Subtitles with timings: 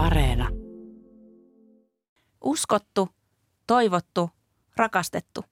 [0.00, 0.48] Areena.
[2.44, 3.08] Uskottu,
[3.66, 4.30] toivottu,
[4.76, 5.44] rakastettu.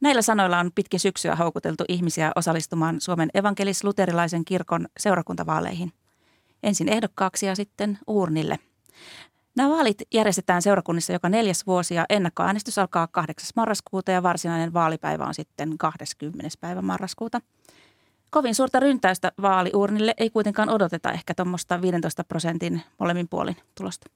[0.00, 5.92] Näillä sanoilla on pitkin syksyä houkuteltu ihmisiä osallistumaan Suomen evankelis-luterilaisen kirkon seurakuntavaaleihin.
[6.62, 8.58] Ensin ehdokkaaksi ja sitten uurnille.
[9.56, 13.48] Nämä vaalit järjestetään seurakunnissa joka neljäs vuosi ja ennakkoäänestys alkaa 8.
[13.56, 16.48] marraskuuta ja varsinainen vaalipäivä on sitten 20.
[16.60, 17.40] päivä marraskuuta.
[18.34, 24.10] Kovin suurta ryntäystä vaaliurnille ei kuitenkaan odoteta ehkä tuommoista 15 prosentin molemmin puolin tulosta.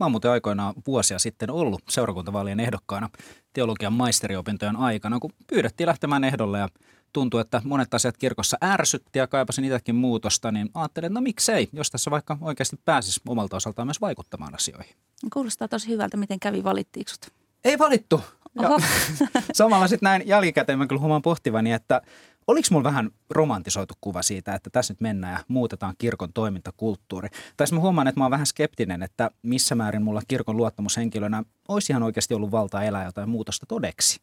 [0.00, 3.08] Mä oon muuten aikoinaan vuosia sitten ollut seurakuntavaalien ehdokkaana
[3.52, 6.68] teologian maisteriopintojen aikana, kun pyydettiin lähtemään ehdolle ja
[7.12, 11.68] tuntui, että monet asiat kirkossa ärsytti ja kaipasin itsekin muutosta, niin ajattelin, että no miksei,
[11.72, 14.96] jos tässä vaikka oikeasti pääsisi omalta osaltaan myös vaikuttamaan asioihin.
[15.32, 17.32] Kuulostaa tosi hyvältä, miten kävi valittiinko sut?
[17.64, 18.20] Ei valittu.
[18.62, 18.80] Ja Oho.
[19.52, 22.02] samalla sitten näin jälkikäteen mä kyllä huomaan pohtivani, että
[22.46, 27.28] oliko mulla vähän romantisoitu kuva siitä, että tässä nyt mennään ja muutetaan kirkon toimintakulttuuri.
[27.56, 31.92] Tai mä huomaan, että mä oon vähän skeptinen, että missä määrin mulla kirkon luottamushenkilönä olisi
[31.92, 34.20] ihan oikeasti ollut valtaa elää jotain muutosta todeksi.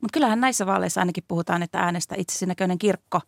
[0.00, 3.20] Mutta kyllähän näissä vaaleissa ainakin puhutaan, että äänestä itsesi näköinen kirkko.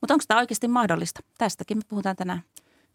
[0.00, 1.20] Mutta onko tämä oikeasti mahdollista?
[1.38, 2.42] Tästäkin me puhutaan tänään.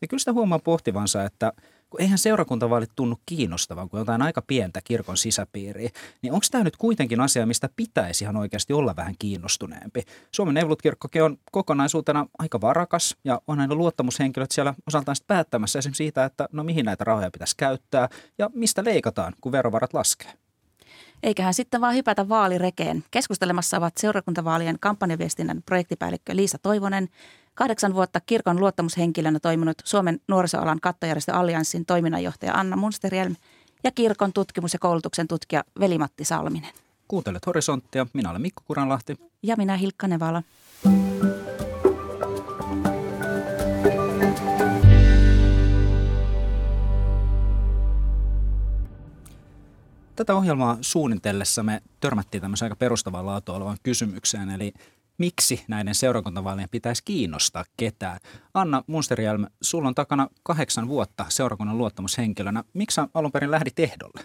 [0.02, 1.54] Ja kyllä sitä huomaa pohtivansa, että
[1.92, 5.90] kun eihän seurakuntavaalit tunnu kiinnostavan, kun jotain aika pientä kirkon sisäpiiriä,
[6.22, 10.04] niin onko tämä nyt kuitenkin asia, mistä pitäisi ihan oikeasti olla vähän kiinnostuneempi?
[10.32, 16.04] Suomen Evolut-kirkkokin on kokonaisuutena aika varakas ja on aina luottamushenkilöt siellä osaltaan sitten päättämässä esimerkiksi
[16.04, 20.34] siitä, että no mihin näitä rahoja pitäisi käyttää ja mistä leikataan, kun verovarat laskee.
[21.24, 23.04] Eiköhän sitten vaan hypätä vaalirekeen.
[23.12, 27.10] Keskustelemassa ovat seurakuntavaalien kampanjaviestinnän projektipäällikkö Liisa Toivonen,
[27.56, 33.36] kahdeksan vuotta kirkon luottamushenkilönä toiminut Suomen nuorisoalan kattojärjestö Allianssin toiminnanjohtaja Anna Munsterjelm
[33.84, 36.74] ja kirkon tutkimus- ja koulutuksen tutkija Veli-Matti Salminen.
[37.08, 39.18] Kuuntelet Horisonttia, minä olen Mikko Kuranlahti.
[39.44, 40.44] Ja minä Hilkka Nevala.
[50.16, 54.74] Tätä ohjelmaa suunnitellessa me törmättiin tämmöiseen aika perustavaa laatua olevaan kysymykseen, eli
[55.22, 58.20] miksi näiden seurakuntavaalien pitäisi kiinnostaa ketään.
[58.54, 62.64] Anna Munsterjelm, sulla on takana kahdeksan vuotta seurakunnan luottamushenkilönä.
[62.74, 64.22] Miksi alun perin lähdit ehdolle?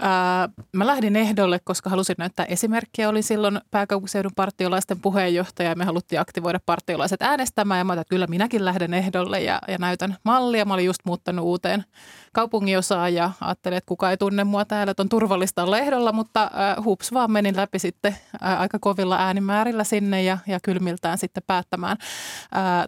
[0.00, 3.08] Ää, mä lähdin ehdolle, koska halusin näyttää esimerkkiä.
[3.08, 7.78] Olin silloin pääkaupunkiseudun partiolaisten puheenjohtaja ja me haluttiin aktivoida partiolaiset äänestämään.
[7.78, 10.64] Ja mä että kyllä minäkin lähden ehdolle ja, ja näytän mallia.
[10.64, 11.84] Mä olin just muuttanut uuteen
[12.32, 16.12] kaupunginosaan ja ajattelin, että kuka ei tunne mua täällä, että on turvallista olla ehdolla.
[16.12, 21.18] Mutta äh, hups vaan menin läpi sitten äh, aika kovilla äänimäärillä sinne ja, ja kylmiltään
[21.18, 21.96] sitten päättämään.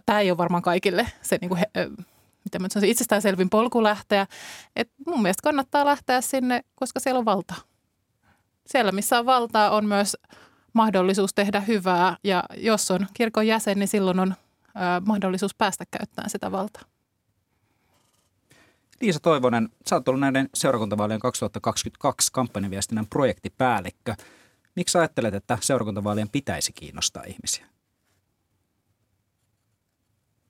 [0.05, 1.89] Tämä ei ole varmaan kaikille se niin kuin he,
[2.45, 4.27] miten mä sanoisin, itsestäänselvin polku lähteä.
[4.75, 7.57] Et mun mielestä kannattaa lähteä sinne, koska siellä on valtaa.
[8.65, 10.17] Siellä, missä on valtaa, on myös
[10.73, 12.17] mahdollisuus tehdä hyvää.
[12.23, 14.35] Ja jos on kirkon jäsen, niin silloin on
[14.67, 14.71] ö,
[15.05, 16.83] mahdollisuus päästä käyttämään sitä valtaa.
[19.01, 24.15] Liisa Toivonen, sä oot ollut näiden seurakuntavaalien 2022 kampanjaviestinnän projektipäällikkö.
[24.75, 27.74] Miksi ajattelet, että seurakuntavaalien pitäisi kiinnostaa ihmisiä?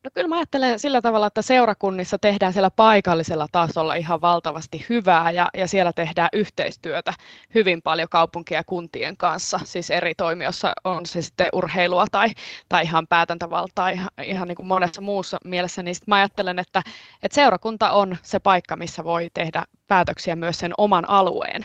[0.05, 5.31] No kyllä mä ajattelen sillä tavalla, että seurakunnissa tehdään siellä paikallisella tasolla ihan valtavasti hyvää
[5.31, 7.13] ja, ja siellä tehdään yhteistyötä
[7.55, 12.29] hyvin paljon kaupunkien ja kuntien kanssa, siis eri toimijoissa on se sitten urheilua tai,
[12.69, 16.81] tai ihan päätäntävaltaa ihan, ihan niin kuin monessa muussa mielessä, niin mä ajattelen, että,
[17.23, 21.63] että seurakunta on se paikka, missä voi tehdä päätöksiä myös sen oman alueen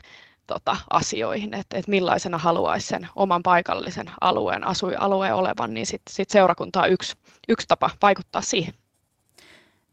[0.55, 6.31] tota, asioihin, että, että millaisena haluaisi sen oman paikallisen alueen, asuinalueen olevan, niin sitten sit
[6.31, 7.17] seurakunta on yksi,
[7.49, 8.75] yksi tapa vaikuttaa siihen.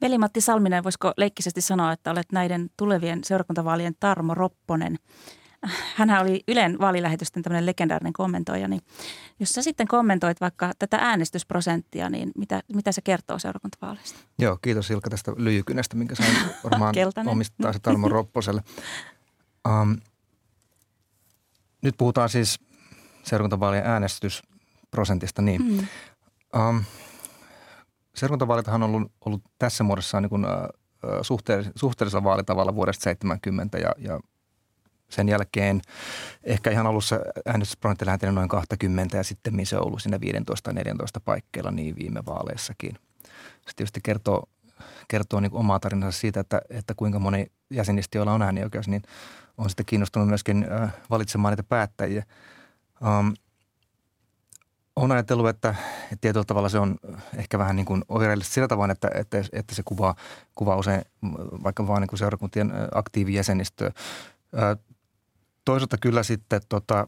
[0.01, 4.95] Veli-Matti Salminen, voisiko leikkisesti sanoa, että olet näiden tulevien seurakuntavaalien Tarmo Ropponen?
[5.95, 8.81] Hänhän oli Ylen vaalilähetysten tämmöinen legendaarinen kommentoija, niin
[9.39, 14.19] jos sä sitten kommentoit vaikka tätä äänestysprosenttia, niin mitä, mitä se kertoo seurakuntavaaleista?
[14.39, 16.95] Joo, kiitos Ilkka tästä lyijykynästä, minkä sain varmaan
[17.27, 18.63] omistaa se Tarmo Ropposelle.
[19.67, 19.97] Um,
[21.87, 22.59] nyt puhutaan siis
[23.23, 25.41] seurakuntavaalien äänestysprosentista.
[25.41, 25.61] Niin.
[25.61, 25.87] Mm.
[26.59, 26.83] Um,
[28.15, 30.51] seurakuntavaalithan on ollut, ollut tässä muodossa niin kuin, uh,
[31.21, 34.19] suhteellis- suhteellisella vaalitavalla vuodesta 70 ja, ja
[35.09, 35.81] sen jälkeen
[36.43, 41.19] ehkä ihan alussa äänestysprosentti lähentelee noin 20 ja sitten se on ollut siinä 15 14
[41.19, 42.97] paikkeilla niin viime vaaleissakin.
[43.67, 44.43] Se tietysti kertoo,
[45.07, 49.01] kertoo niin omaa tarinansa siitä, että, että kuinka moni jäsenistä, joilla on äänioikeus, niin
[49.57, 52.23] on sitten kiinnostunut myöskin äh, valitsemaan niitä päättäjiä.
[53.01, 53.33] Um,
[54.97, 55.75] olen ajatellut, että,
[56.21, 56.95] tietyllä tavalla se on
[57.35, 60.15] ehkä vähän niin kuin oireellista sillä tavoin, että, että, että se kuvaa,
[60.55, 61.01] kuvaa usein
[61.63, 63.91] vaikka vaan niin kuin seurakuntien aktiivijäsenistöä.
[65.65, 67.07] toisaalta kyllä sitten tota,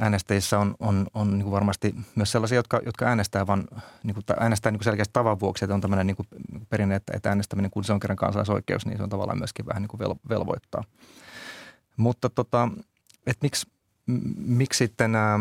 [0.00, 3.68] äänestäjissä on, on, on niin varmasti myös sellaisia, jotka, jotka äänestää, vaan,
[4.04, 6.28] niin kuin, äänestää niin selkeästi tavan vuoksi, että on tämmöinen niin kuin
[6.68, 9.82] perinne, että, että äänestäminen, kun se on kerran kansalaisoikeus, niin se on tavallaan myöskin vähän
[9.82, 10.84] niin kuin vel, velvoittaa.
[11.98, 12.68] Mutta tota,
[13.26, 13.66] että miksi,
[14.36, 15.38] miksi sitten nämä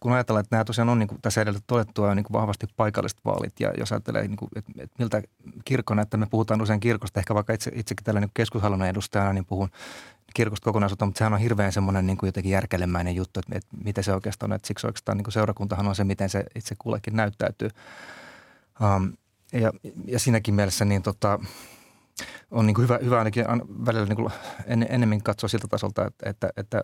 [0.00, 3.18] kun ajatellaan, että nämä tosiaan on niin kuin tässä edellä todettua niin kuin vahvasti paikalliset
[3.24, 5.22] vaalit ja jos ajattelee, niin kuin, että, että miltä
[5.64, 9.44] kirkko näyttää, me puhutaan usein kirkosta, ehkä vaikka itse, itsekin tällä niin keskushallinnon edustajana, niin
[9.44, 9.68] puhun
[10.34, 14.04] kirkosta kokonaisuutta, mutta sehän on hirveän semmoinen niin kuin jotenkin järkelemäinen juttu, että, että miten
[14.04, 17.16] se oikeastaan on, että siksi oikeastaan niin kuin seurakuntahan on se, miten se itse kullekin
[17.16, 17.70] näyttäytyy.
[18.96, 19.12] Um,
[19.52, 19.72] ja,
[20.04, 21.38] ja siinäkin mielessä niin tota,
[22.50, 23.44] on niin kuin hyvä, hyvä ainakin
[23.86, 24.32] välillä niin kuin
[24.66, 26.82] en, enemmän katsoa siltä tasolta, että, että, että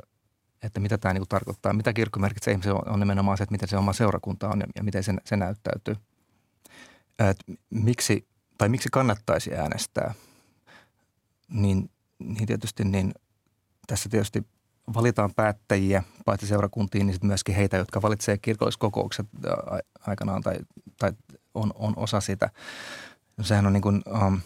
[0.62, 1.72] että mitä tämä niin tarkoittaa.
[1.72, 4.66] Mitä kirkko merkitsee ihmiselle on, on nimenomaan se, että miten se oma seurakunta on ja,
[4.76, 5.96] ja miten se, se näyttäytyy.
[7.18, 7.38] Et
[7.70, 8.28] miksi,
[8.58, 10.14] tai miksi kannattaisi äänestää,
[11.48, 13.14] niin, niin tietysti niin
[13.86, 14.46] tässä tietysti
[14.94, 19.26] valitaan päättäjiä paitsi seurakuntiin, niin sitten myöskin heitä, jotka valitsee kirkolliskokoukset
[20.06, 20.56] aikanaan tai,
[20.98, 21.12] tai
[21.54, 22.50] on, on osa sitä.
[23.40, 24.40] Sehän on niin kuin, um,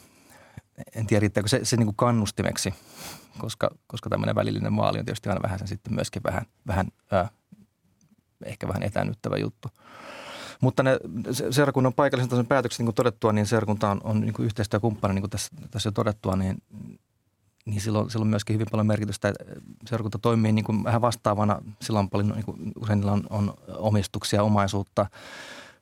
[0.94, 2.74] en tiedä riittääkö se, se niin kuin kannustimeksi
[3.38, 7.28] koska, koska tämmöinen välillinen maali on tietysti aina vähän sen sitten myöskin vähän, vähän ää,
[8.44, 9.68] ehkä vähän etänyttävä juttu.
[10.60, 10.98] Mutta ne
[11.50, 15.30] seurakunnan paikallisen tason päätökset, niin kuin todettua, niin seurakunta on, on niin yhteistyökumppani, niin kuin
[15.30, 16.62] tässä, tässä jo todettua, niin,
[17.64, 19.32] niin silloin, silloin myöskin hyvin paljon merkitystä.
[19.86, 25.06] Seurakunta toimii niin kuin vähän vastaavana, silloin paljon, niin kuin usein on, on omistuksia, omaisuutta,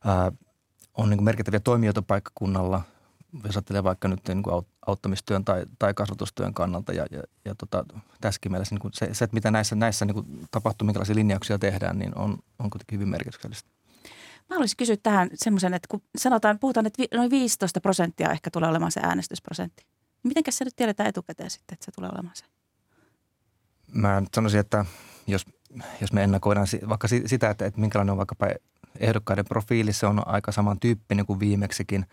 [0.05, 0.33] ää,
[0.95, 2.83] on niin kuin merkittäviä toimijoita paikkakunnalla–
[3.45, 7.85] jos ajattelee vaikka nyt niin kuin auttamistyön tai, tai kasvatustyön kannalta ja, ja, ja tota,
[8.21, 11.59] tässäkin mielessä niin kuin se, se, että mitä näissä, näissä niin kuin tapahtuu, minkälaisia linjauksia
[11.59, 13.71] tehdään, niin on, on kuitenkin hyvin merkityksellistä.
[14.49, 18.71] Mä haluaisin kysyä tähän semmoisen, että kun sanotaan, puhutaan, että noin 15 prosenttia ehkä tulee
[18.71, 19.87] olemaan se äänestysprosentti.
[20.23, 22.45] Mitenkäs se nyt tiedetään etukäteen sitten, että se tulee olemaan se?
[23.95, 24.85] Mä nyt sanoisin, että
[25.27, 25.47] jos,
[26.01, 28.47] jos me ennakoidaan vaikka sitä, että, että minkälainen on vaikkapa
[28.99, 32.07] ehdokkaiden profiili, se on aika samantyyppinen kuin viimeksikin–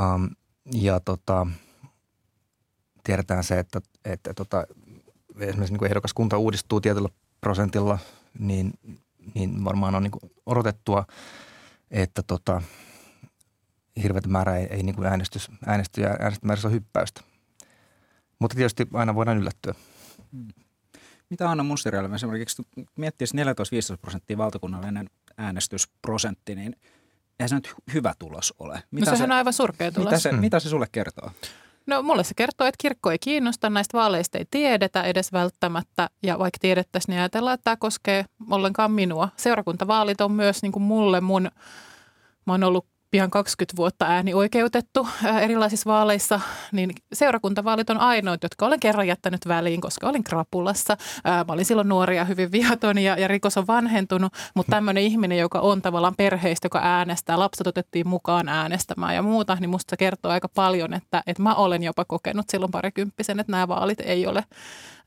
[0.00, 0.30] Um,
[0.72, 1.46] ja tota,
[3.04, 4.66] tiedetään se, että, että tota,
[5.40, 7.08] esimerkiksi niin ehdokaskunta uudistuu tietyllä
[7.40, 7.98] prosentilla,
[8.38, 8.72] niin,
[9.34, 11.06] niin varmaan on niin odotettua,
[11.90, 12.62] että tota,
[14.02, 17.20] hirveätä määrä ei, ei niin kuin äänestys, äänestyjä äänestämäärässä hyppäystä.
[18.38, 19.74] Mutta tietysti aina voidaan yllättyä.
[20.32, 20.48] Hmm.
[21.30, 22.62] Mitä Anna Musterialve esimerkiksi
[22.96, 23.26] miettii
[23.94, 26.76] 14-15 prosenttia valtakunnallinen äänestysprosentti, niin–
[27.40, 28.82] eihän se nyt hyvä tulos ole.
[28.90, 30.06] Mitä no sehän se, on aivan surkea tulos.
[30.06, 30.38] Mitä se, mm.
[30.38, 31.30] mitä se sulle kertoo?
[31.86, 36.10] No mulle se kertoo, että kirkko ei kiinnosta, näistä vaaleista ei tiedetä edes välttämättä.
[36.22, 39.28] Ja vaikka tiedettäisiin, niin ajatellaan, että tämä koskee ollenkaan minua.
[39.36, 41.50] Seurakuntavaalit on myös niin kuin mulle mun,
[42.46, 45.08] mä oon ollut pian 20 vuotta äänioikeutettu
[45.40, 46.40] erilaisissa vaaleissa,
[46.72, 50.96] niin seurakuntavaalit on ainoat, jotka olen kerran jättänyt väliin, koska olin krapulassa.
[51.24, 55.60] Mä olin silloin nuoria hyvin viaton ja, ja rikos on vanhentunut, mutta tämmöinen ihminen, joka
[55.60, 60.32] on tavallaan perheistä, joka äänestää, lapset otettiin mukaan äänestämään ja muuta, niin musta se kertoo
[60.32, 64.44] aika paljon, että, että mä olen jopa kokenut silloin parikymppisen, että nämä vaalit ei ole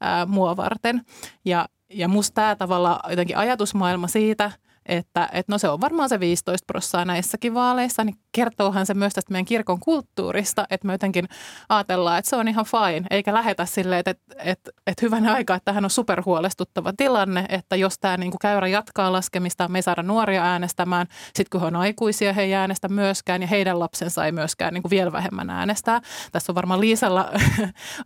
[0.01, 1.01] ää, mua varten.
[1.45, 4.51] Ja, ja musta tämä tavalla jotenkin ajatusmaailma siitä–
[4.85, 9.13] että, että no se on varmaan se 15 prosenttia näissäkin vaaleissa, niin kertoohan se myös
[9.13, 11.25] tästä meidän kirkon kulttuurista, että me jotenkin
[11.69, 15.55] ajatellaan, että se on ihan fine, eikä lähetä silleen, että, että, että, että hyvän aikaa,
[15.55, 19.83] että tähän on superhuolestuttava tilanne, että jos tämä niin kuin käyrä jatkaa laskemista, me ei
[19.83, 24.25] saada nuoria äänestämään, sitten kun he on aikuisia, he ei äänestä myöskään ja heidän lapsensa
[24.25, 26.01] ei myöskään niin kuin vielä vähemmän äänestää.
[26.31, 27.29] Tässä on varmaan Liisalla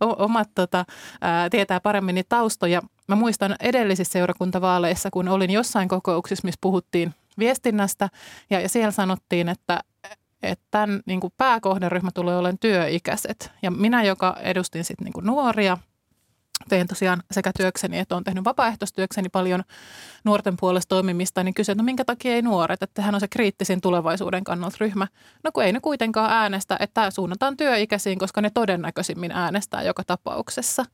[0.00, 0.84] omat tota,
[1.20, 7.14] ää, tietää paremmin niitä taustoja, Mä muistan edellisissä seurakuntavaaleissa, kun olin jossain kokouksissa, missä puhuttiin
[7.38, 8.08] viestinnästä
[8.50, 9.80] ja, ja siellä sanottiin, että,
[10.42, 13.52] että tämän niin kuin pääkohderyhmä tulee olemaan työikäiset.
[13.62, 15.78] Ja minä, joka edustin sitten niin nuoria–
[16.68, 19.62] teen tosiaan sekä työkseni että olen tehnyt vapaaehtoistyökseni paljon
[20.24, 23.80] nuorten puolesta toimimista, niin kysyn, no minkä takia ei nuoret, että hän on se kriittisin
[23.80, 25.06] tulevaisuuden kannalta ryhmä.
[25.44, 30.02] No kun ei ne kuitenkaan äänestä, että tämä suunnataan työikäisiin, koska ne todennäköisimmin äänestää joka
[30.06, 30.84] tapauksessa.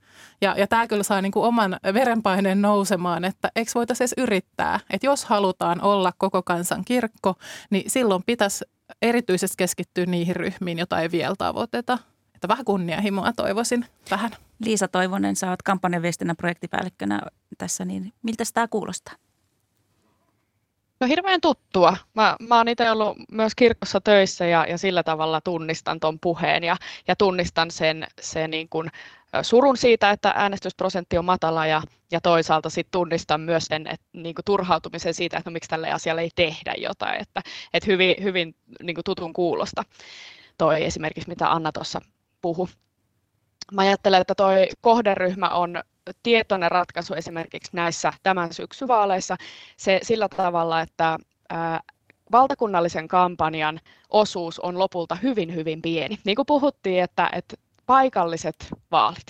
[0.40, 4.80] Ja, ja tämä kyllä saa niin kuin oman verenpaineen nousemaan, että eikö voitaisiin edes yrittää,
[4.90, 7.34] että jos halutaan olla koko kansan kirkko,
[7.70, 8.64] niin silloin pitäisi
[9.02, 11.98] erityisesti keskittyä niihin ryhmiin, joita ei vielä tavoiteta.
[12.34, 14.30] Että vähän kunnianhimoa toivoisin tähän.
[14.64, 17.20] Liisa Toivonen, sä oot kampanjaviestinnän projektipäällikkönä
[17.58, 19.14] tässä, niin miltä tämä kuulostaa?
[21.00, 21.96] No hirveän tuttua.
[22.14, 26.64] Mä, mä oon itse ollut myös kirkossa töissä ja, ja sillä tavalla tunnistan tuon puheen
[26.64, 26.76] ja,
[27.08, 28.90] ja tunnistan sen, sen niin kuin
[29.42, 34.34] surun siitä, että äänestysprosentti on matala ja, ja toisaalta sit tunnistan myös sen että, niin
[34.34, 37.20] kuin turhautumisen siitä, että no, miksi tälle asialle ei tehdä jotain.
[37.20, 37.42] Että,
[37.74, 39.82] että hyvin, hyvin niin kuin tutun kuulosta
[40.58, 42.00] toi esimerkiksi, mitä Anna tuossa
[42.40, 42.68] puhu.
[43.72, 45.82] Mä ajattelen, että toi kohderyhmä on
[46.22, 49.36] tietoinen ratkaisu esimerkiksi näissä tämän syksyvaaleissa
[49.76, 51.80] se sillä tavalla, että ää,
[52.32, 56.18] valtakunnallisen kampanjan osuus on lopulta hyvin, hyvin pieni.
[56.24, 58.56] Niin kuin puhuttiin, että, että paikalliset
[58.90, 59.26] vaalit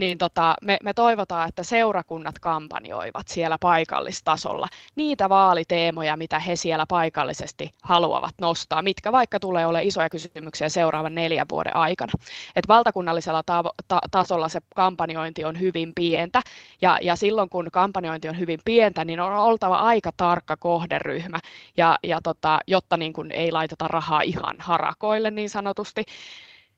[0.00, 6.84] niin tota, me, me toivotaan, että seurakunnat kampanjoivat siellä paikallistasolla niitä vaaliteemoja, mitä he siellä
[6.88, 12.12] paikallisesti haluavat nostaa, mitkä vaikka tulee ole isoja kysymyksiä seuraavan neljän vuoden aikana.
[12.56, 16.42] Et valtakunnallisella ta- ta- tasolla se kampanjointi on hyvin pientä,
[16.82, 21.38] ja, ja silloin kun kampanjointi on hyvin pientä, niin on oltava aika tarkka kohderyhmä,
[21.76, 26.04] ja, ja tota, jotta niin kun ei laiteta rahaa ihan harakoille niin sanotusti.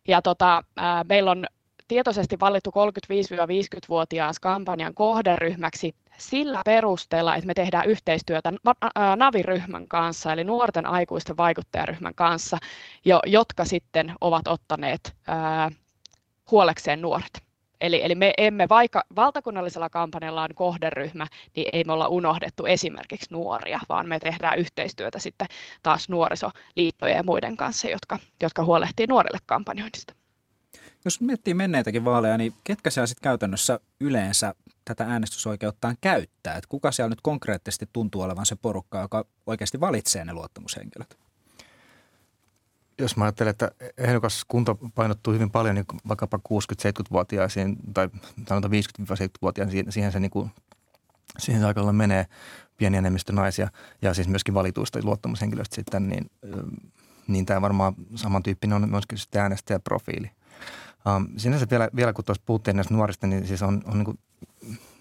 [0.08, 1.46] Ja tota, ää, meillä on
[1.92, 8.52] tietoisesti valittu 35-50-vuotias kampanjan kohderyhmäksi sillä perusteella, että me tehdään yhteistyötä
[9.16, 12.58] NAVI-ryhmän kanssa, eli nuorten aikuisten vaikuttajaryhmän kanssa,
[13.04, 15.70] jo, jotka sitten ovat ottaneet ää,
[16.50, 17.42] huolekseen nuoret.
[17.80, 23.26] Eli, eli me emme, vaikka valtakunnallisella kampanjalla on kohderyhmä, niin ei me olla unohdettu esimerkiksi
[23.30, 25.48] nuoria, vaan me tehdään yhteistyötä sitten
[25.82, 30.21] taas nuorisoliittojen ja muiden kanssa, jotka, jotka huolehtii nuorille kampanjoinnista.
[31.04, 34.54] Jos miettii menneitäkin vaaleja, niin ketkä siellä sitten käytännössä yleensä
[34.84, 36.56] tätä äänestysoikeuttaan käyttää?
[36.56, 41.18] Et kuka siellä nyt konkreettisesti tuntuu olevan se porukka, joka oikeasti valitsee ne luottamushenkilöt?
[42.98, 48.08] Jos mä ajattelen, että ehdokas kunta painottuu hyvin paljon niin vaikkapa 60-70-vuotiaisiin tai
[48.48, 50.50] sanotaan 50-70-vuotiaisiin, siihen se, niin kuin,
[51.38, 52.26] siihen se aika menee
[52.76, 53.68] pieni enemmistö naisia
[54.02, 56.30] ja siis myöskin valituista luottamushenkilöistä sitten, niin,
[57.26, 60.30] niin tämä varmaan samantyyppinen on myöskin sitten äänestäjäprofiili–
[61.06, 64.18] Um, sinänsä vielä, vielä kun tuossa puhuttiin näistä nuorista, niin siis on, on niin kuin,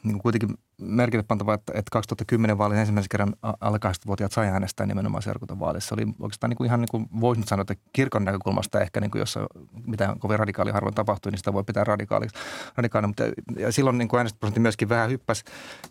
[0.04, 4.86] niin kuin kuitenkin merkille pantava, että, että 2010 vaalissa ensimmäisen kerran alle 80-vuotiaat sai äänestää
[4.86, 5.88] nimenomaan seurakuntavaaleissa.
[5.88, 9.02] Se oli oikeastaan niin kuin ihan niin kuin voisi nyt sanoa, että kirkon näkökulmasta ehkä,
[9.02, 9.48] niin kuin jossa
[9.88, 12.38] mitään kovin radikaali harvoin tapahtui, niin sitä voi pitää radikaaliksi.
[12.76, 13.24] radikaali, mutta
[13.58, 15.44] ja silloin niin äänestysprosentti myöskin vähän hyppäsi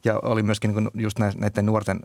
[0.04, 2.00] ja oli myöskin niin kuin just näiden nuorten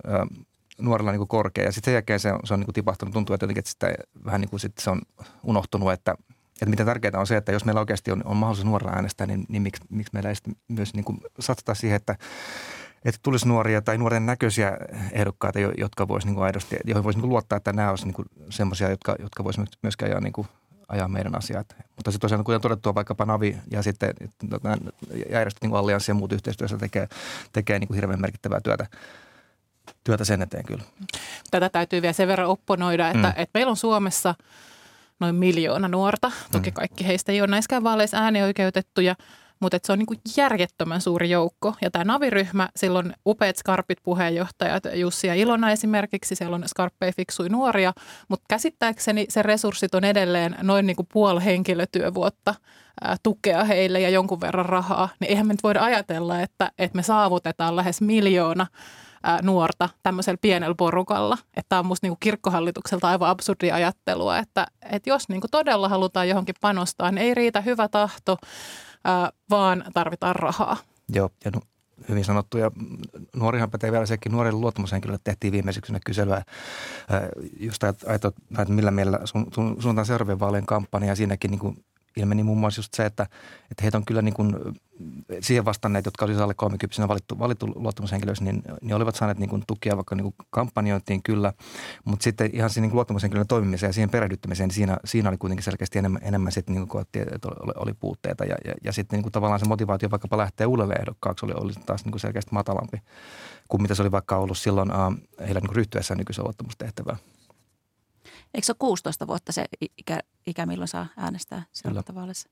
[0.81, 1.65] nuorilla niin korkea.
[1.65, 3.13] Ja sitten sen jälkeen se on, se on niin kuin tipahtanut.
[3.13, 3.93] Tuntuu, että, jotenkin, että sitä
[4.25, 5.01] vähän niin kuin sit se on
[5.43, 6.15] unohtunut, että–
[6.55, 9.45] että mitä tärkeää on se, että jos meillä oikeasti on, on mahdollisuus nuorella äänestää, niin,
[9.49, 10.35] niin miksi, miksi meillä ei
[10.67, 12.15] myös niin kuin satsata siihen, että,
[13.05, 14.77] että tulisi nuoria tai nuoren näköisiä
[15.11, 19.15] ehdokkaita, jotka voisi niin aidosti, joihin voisi niin luottaa, että nämä olisivat niin semmoisia, jotka,
[19.19, 20.47] jotka voisivat myöskään ajaa, niin kuin,
[20.87, 21.75] ajaa meidän asiat.
[21.95, 24.13] Mutta sitten tosiaan, kuten todettua, vaikkapa Navi ja sitten
[25.29, 27.07] järjestöt niin Allianssi ja muut yhteistyössä tekee,
[27.53, 28.87] tekee niin kuin hirveän merkittävää työtä
[30.03, 30.83] työtä sen eteen kyllä.
[31.51, 33.33] Tätä täytyy vielä sen verran opponoida, että, mm.
[33.35, 34.35] että meillä on Suomessa–
[35.19, 36.31] noin miljoona nuorta.
[36.51, 36.73] Toki mm.
[36.73, 39.15] kaikki heistä ei ole näiskään vaaleissa äänioikeutettuja,
[39.59, 41.73] mutta se on niin kuin järjettömän suuri joukko.
[41.81, 47.49] Ja tämä Naviryhmä, silloin upeat skarpit puheenjohtajat, Jussi ja Ilona esimerkiksi, siellä on skarppeja fiksui
[47.49, 47.93] nuoria,
[48.27, 52.55] mutta käsittääkseni se resurssit on edelleen noin niin kuin puoli henkilötyövuotta
[53.01, 55.09] ää, tukea heille ja jonkun verran rahaa.
[55.19, 58.67] Niin eihän me nyt voida ajatella, että, että me saavutetaan lähes miljoona
[59.41, 61.37] nuorta tämmöisellä pienellä porukalla.
[61.43, 66.29] Että tämä on musta niinku kirkkohallitukselta aivan absurdi ajattelua, että, että jos niinku todella halutaan
[66.29, 68.37] johonkin panostaa, niin ei riitä hyvä tahto,
[69.49, 70.77] vaan tarvitaan rahaa.
[71.09, 71.61] Joo, ja no,
[72.09, 72.57] hyvin sanottu.
[72.57, 72.71] Ja
[73.35, 76.43] nuorihan pätee vielä sekin, nuorille luottamushenkilöille tehtiin viime syksynä kyselyä
[77.59, 81.85] just ajatella, että millä mielellä sun, sun, suuntaan seuraavien vaalien kampanja ja siinäkin niin kuin
[82.15, 83.23] ilmeni muun muassa just se, että,
[83.71, 84.55] että heitä on kyllä niin kuin
[85.39, 89.63] siihen vastanneet, jotka olisivat alle 30 valittu, valittu luottamushenkilöiksi, niin, niin olivat saaneet niin kuin
[89.67, 91.53] tukia vaikka niin kuin kampanjointiin kyllä,
[92.05, 95.63] mutta sitten ihan siinä niin luottamushenkilön toimimiseen ja siihen perehdyttämiseen, niin siinä, siinä oli kuitenkin
[95.63, 99.17] selkeästi enemmän, enemmän sitten niin kuin koettiin, että oli, oli puutteita ja, ja, ja sitten
[99.17, 102.51] niin kuin tavallaan se motivaatio vaikkapa lähteä uudelleen ehdokkaaksi oli, oli taas niin kuin selkeästi
[102.53, 103.01] matalampi
[103.67, 104.97] kuin mitä se oli vaikka ollut silloin äh,
[105.39, 107.17] heillä niin kuin ryhtyessä nykyisen luottamustehtävään.
[108.55, 109.65] Eikö se ole 16 vuotta se
[109.97, 112.49] ikä, ikä milloin saa äänestää seuraavassa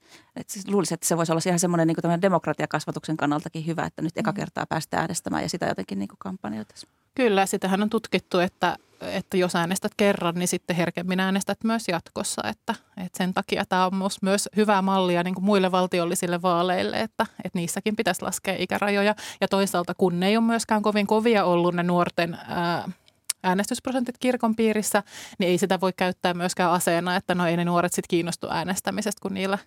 [0.47, 4.31] siis luulisin, että se voisi olla ihan semmoinen niin demokratiakasvatuksen kannaltakin hyvä, että nyt eka
[4.31, 4.35] mm.
[4.35, 6.91] kertaa päästään äänestämään ja sitä jotenkin niin kampanjoitaisiin.
[7.15, 12.41] Kyllä, sitähän on tutkittu, että, että jos äänestät kerran, niin sitten herkemmin äänestät myös jatkossa.
[12.47, 13.91] Että, että sen takia tämä on
[14.21, 19.15] myös hyvää mallia niin kuin muille valtiollisille vaaleille, että, että niissäkin pitäisi laskea ikärajoja.
[19.41, 22.91] Ja toisaalta kun ne ei ole myöskään kovin kovia ollut ne nuorten ää,
[23.43, 25.03] äänestysprosentit kirkon piirissä,
[25.39, 29.21] niin ei sitä voi käyttää myöskään aseena, että no ei ne nuoret sitten kiinnostu äänestämisestä,
[29.21, 29.57] kun niillä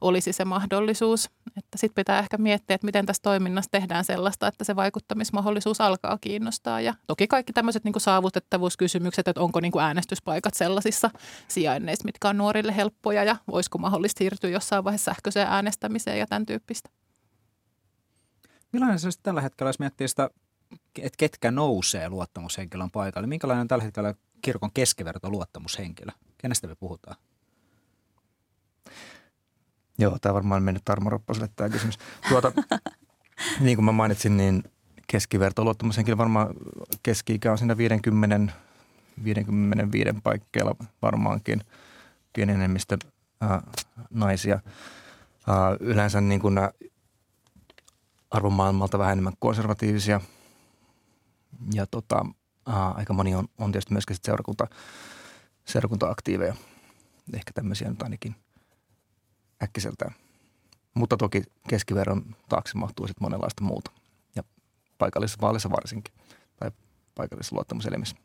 [0.00, 1.30] olisi se mahdollisuus.
[1.56, 6.18] Että sitten pitää ehkä miettiä, että miten tässä toiminnassa tehdään sellaista, että se vaikuttamismahdollisuus alkaa
[6.20, 6.80] kiinnostaa.
[6.80, 11.10] Ja toki kaikki tämmöiset niin saavutettavuuskysymykset, että onko niin kuin äänestyspaikat sellaisissa
[11.48, 16.46] sijainneissa, mitkä on nuorille helppoja ja voisiko mahdollisesti siirtyä jossain vaiheessa sähköiseen äänestämiseen ja tämän
[16.46, 16.90] tyyppistä.
[18.72, 20.30] Millainen se tällä hetkellä, jos miettii sitä
[20.98, 23.26] että ketkä nousee luottamushenkilön paikalle?
[23.26, 26.12] Minkälainen on tällä hetkellä kirkon keskiverto luottamushenkilö?
[26.38, 27.16] Kenestä me puhutaan?
[29.98, 31.98] Joo, tämä varmaan mennyt Tarmo Roppaselle tämä kysymys.
[32.28, 32.52] Tuota,
[33.60, 34.64] niin kuin mä mainitsin, niin
[35.06, 36.54] keskiverto luottamushenkilö varmaan
[37.02, 38.52] keski-ikä on siinä 50,
[39.24, 41.60] 55 paikkeilla varmaankin
[42.32, 42.98] pieni enemmistö
[43.40, 43.62] ää,
[44.10, 44.60] naisia.
[45.48, 46.58] Ää, yleensä niin kuin
[48.30, 50.20] arvomaailmalta vähän enemmän konservatiivisia
[51.74, 52.26] ja tota,
[52.66, 54.66] ää, aika moni on, on tietysti myöskin sit seurakunta,
[55.64, 56.54] seurakunta-aktiiveja.
[57.34, 58.34] Ehkä tämmöisiä nyt ainakin
[59.62, 60.14] äkkiseltään.
[60.94, 63.90] Mutta toki keskiverron taakse mahtuu sitten monenlaista muuta.
[64.36, 64.42] Ja
[64.98, 66.14] paikallisessa vaalissa varsinkin,
[66.56, 66.70] tai
[67.14, 68.16] paikallisessa luottamuselimissä.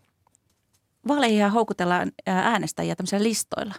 [1.07, 3.75] Vaaleja houkutellaan äänestäjiä tämmöisillä listoilla.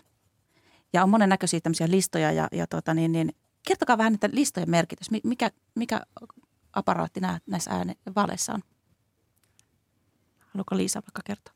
[0.92, 3.32] Ja on monennäköisiä tämmöisiä listoja ja, ja tota niin, niin,
[3.66, 5.10] kertokaa vähän näitä listojen merkitys.
[5.24, 6.00] Mikä, mikä
[6.72, 8.62] aparaatti nää, näissä ääne, vaaleissa on?
[10.54, 11.54] Haluatko Liisa vaikka kertoa?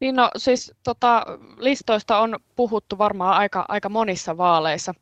[0.00, 1.26] Niin no siis tota,
[1.58, 4.94] listoista on puhuttu varmaan aika, aika monissa vaaleissa.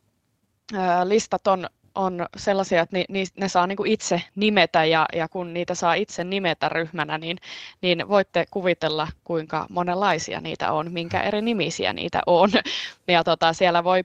[0.73, 5.27] Ää, listat on, on sellaisia, että ni, ni, ne saa niinku itse nimetä ja, ja
[5.27, 7.37] kun niitä saa itse nimetä ryhmänä, niin,
[7.81, 12.49] niin voitte kuvitella, kuinka monenlaisia niitä on, minkä eri nimisiä niitä on.
[13.07, 14.01] Ja tota, siellä voi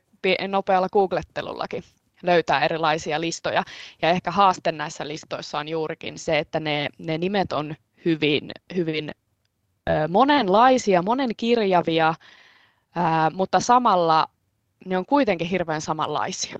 [0.48, 1.84] nopealla googlettelullakin
[2.26, 3.62] löytää erilaisia listoja.
[4.02, 9.10] Ja ehkä haaste näissä listoissa on juurikin se, että ne, ne nimet on hyvin, hyvin
[10.08, 12.14] monenlaisia, monenkirjavia,
[13.34, 14.26] mutta samalla
[14.86, 16.58] ne on kuitenkin hirveän samanlaisia.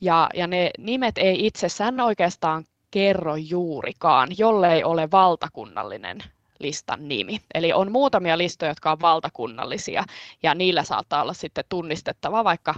[0.00, 6.18] Ja, ja ne nimet ei itsessään oikeastaan kerro juurikaan, jollei ole valtakunnallinen
[6.58, 7.40] listan nimi.
[7.54, 10.04] Eli on muutamia listoja, jotka on valtakunnallisia,
[10.42, 12.74] ja niillä saattaa olla sitten tunnistettava vaikka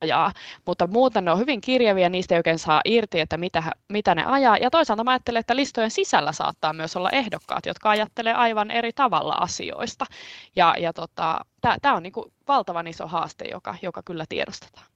[0.00, 0.32] ajaa,
[0.66, 4.24] mutta muuten ne on hyvin kirjavia, niistä ei oikein saa irti, että mitä, mitä ne
[4.24, 4.56] ajaa.
[4.56, 8.92] Ja toisaalta mä ajattelen, että listojen sisällä saattaa myös olla ehdokkaat, jotka ajattelee aivan eri
[8.92, 10.04] tavalla asioista.
[10.56, 11.40] Ja, ja tota,
[11.82, 14.86] tämä on niinku valtavan iso haaste, joka, joka kyllä tiedostetaan.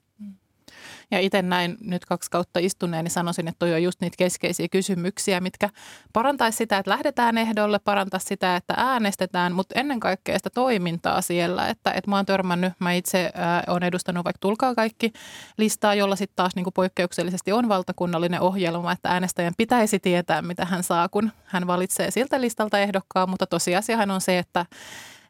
[1.13, 4.69] Ja itse näin nyt kaksi kautta istuneeni niin sanoisin, että toi on just niitä keskeisiä
[4.69, 5.69] kysymyksiä, mitkä
[6.13, 11.69] parantaisi sitä, että lähdetään ehdolle, parantaisi sitä, että äänestetään, mutta ennen kaikkea sitä toimintaa siellä,
[11.69, 15.13] että, että mä oon törmännyt, mä itse äh, olen edustanut vaikka Tulkaa kaikki
[15.59, 20.65] listaa, jolla sitten taas niin kuin poikkeuksellisesti on valtakunnallinen ohjelma, että äänestäjän pitäisi tietää, mitä
[20.65, 24.67] hän saa, kun hän valitsee siltä listalta ehdokkaan, mutta tosiasiahan on se, että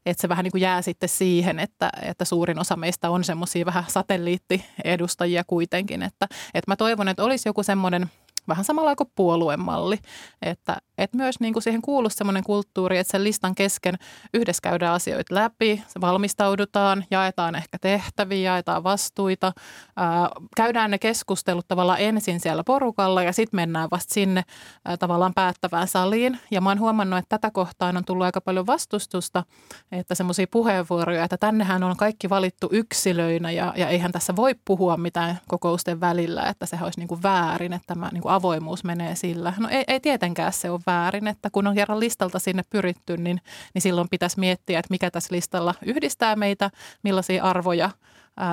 [0.07, 3.67] että se vähän niin kuin jää sitten siihen, että, että suurin osa meistä on semmoisia
[3.67, 6.03] vähän satelliittiedustajia kuitenkin.
[6.03, 8.11] Että, että mä toivon, että olisi joku semmoinen
[8.49, 9.99] vähän samalla kuin puoluemalli,
[10.43, 13.95] että, että myös niin kuin siihen kuuluu sellainen kulttuuri, että sen listan kesken
[14.35, 19.53] yhdessä käydään asioita läpi, valmistaudutaan, jaetaan ehkä tehtäviä, jaetaan vastuita,
[19.97, 24.43] ää, käydään ne keskustelut tavallaan ensin siellä porukalla ja sitten mennään vasta sinne
[24.85, 26.39] ää, tavallaan päättävään saliin.
[26.51, 29.45] Ja mä oon huomannut, että tätä kohtaan on tullut aika paljon vastustusta,
[29.93, 34.97] että semmoisia puheenvuoroja, että tännehän on kaikki valittu yksilöinä ja, ja eihän tässä voi puhua
[34.97, 39.15] mitään kokousten välillä, että se olisi niin kuin väärin, että tämä niin kuin avoimuus menee
[39.15, 39.53] sillä.
[39.59, 40.92] No ei, ei tietenkään se ole väärin,
[41.31, 43.41] että kun on kerran listalta sinne pyritty, niin,
[43.75, 46.71] niin silloin pitäisi miettiä, että mikä tässä listalla yhdistää meitä,
[47.03, 47.91] millaisia arvoja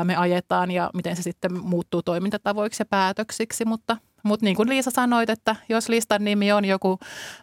[0.04, 4.92] me ajetaan ja miten se sitten muuttuu toimintatavoiksi ja päätöksiksi, mutta mutta niin kuin Liisa
[4.92, 7.00] sanoit, että jos listan nimi on joku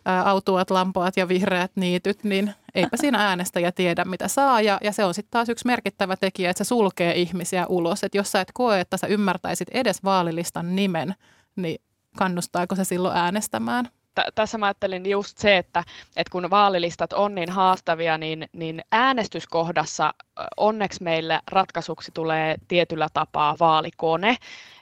[0.09, 4.61] ä, autuat, lampoat ja vihreät niityt, niin eipä siinä äänestäjä tiedä, mitä saa.
[4.61, 8.05] Ja, ja se on sitten taas yksi merkittävä tekijä, että se sulkee ihmisiä ulos.
[8.05, 11.15] Että jos sä et koe, että sä ymmärtäisit edes vaalilistan nimen,
[11.57, 11.81] niin
[12.17, 13.89] kannustaako se silloin äänestämään?
[14.35, 15.85] Tässä mä ajattelin just se, että,
[16.17, 20.15] että kun vaalilistat on niin haastavia, niin, niin äänestyskohdassa
[20.57, 24.37] onneksi meille ratkaisuksi tulee tietyllä tapaa vaalikone.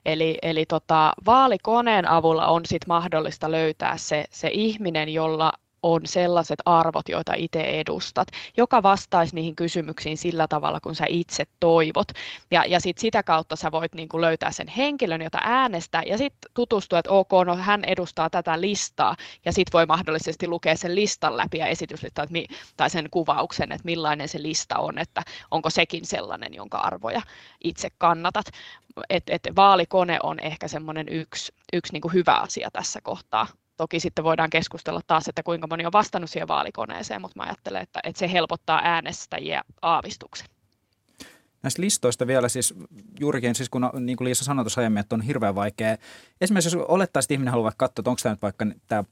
[0.05, 5.53] Eli, eli tota, vaalikoneen avulla on sit mahdollista löytää se, se ihminen, jolla
[5.85, 11.45] on sellaiset arvot, joita itse edustat, joka vastaisi niihin kysymyksiin sillä tavalla, kun sä itse
[11.61, 12.09] toivot.
[12.51, 16.19] Ja, ja sit sitä kautta sä voit niin kuin löytää sen henkilön, jota äänestää, ja
[16.19, 20.95] sitten tutustua, että ok, no hän edustaa tätä listaa, ja sitten voi mahdollisesti lukea sen
[20.95, 22.29] listan läpi ja esityslistan
[22.77, 27.23] tai sen kuvauksen, että millainen se lista on, että onko sekin sellainen, jonka arvoja
[27.65, 28.47] itse kannatat.
[29.11, 34.01] Et, et vaalikone on ehkä semmoinen yksi, yksi niin kuin hyvä asia tässä kohtaa Toki
[34.01, 38.01] sitten voidaan keskustella taas, että kuinka moni on vastannut siihen vaalikoneeseen, mutta mä ajattelen, että,
[38.05, 40.49] että se helpottaa äänestäjiä aavistuksen.
[41.65, 42.75] Näistä listoista vielä siis
[43.21, 45.97] juurikin, siis kun niin kuin Liisa sanoi tuossa aiemmin, että on hirveän vaikea.
[46.41, 49.05] Esimerkiksi jos olettaisiin, että ihminen haluaa katsoa, että onko tämä nyt vaikka tämä,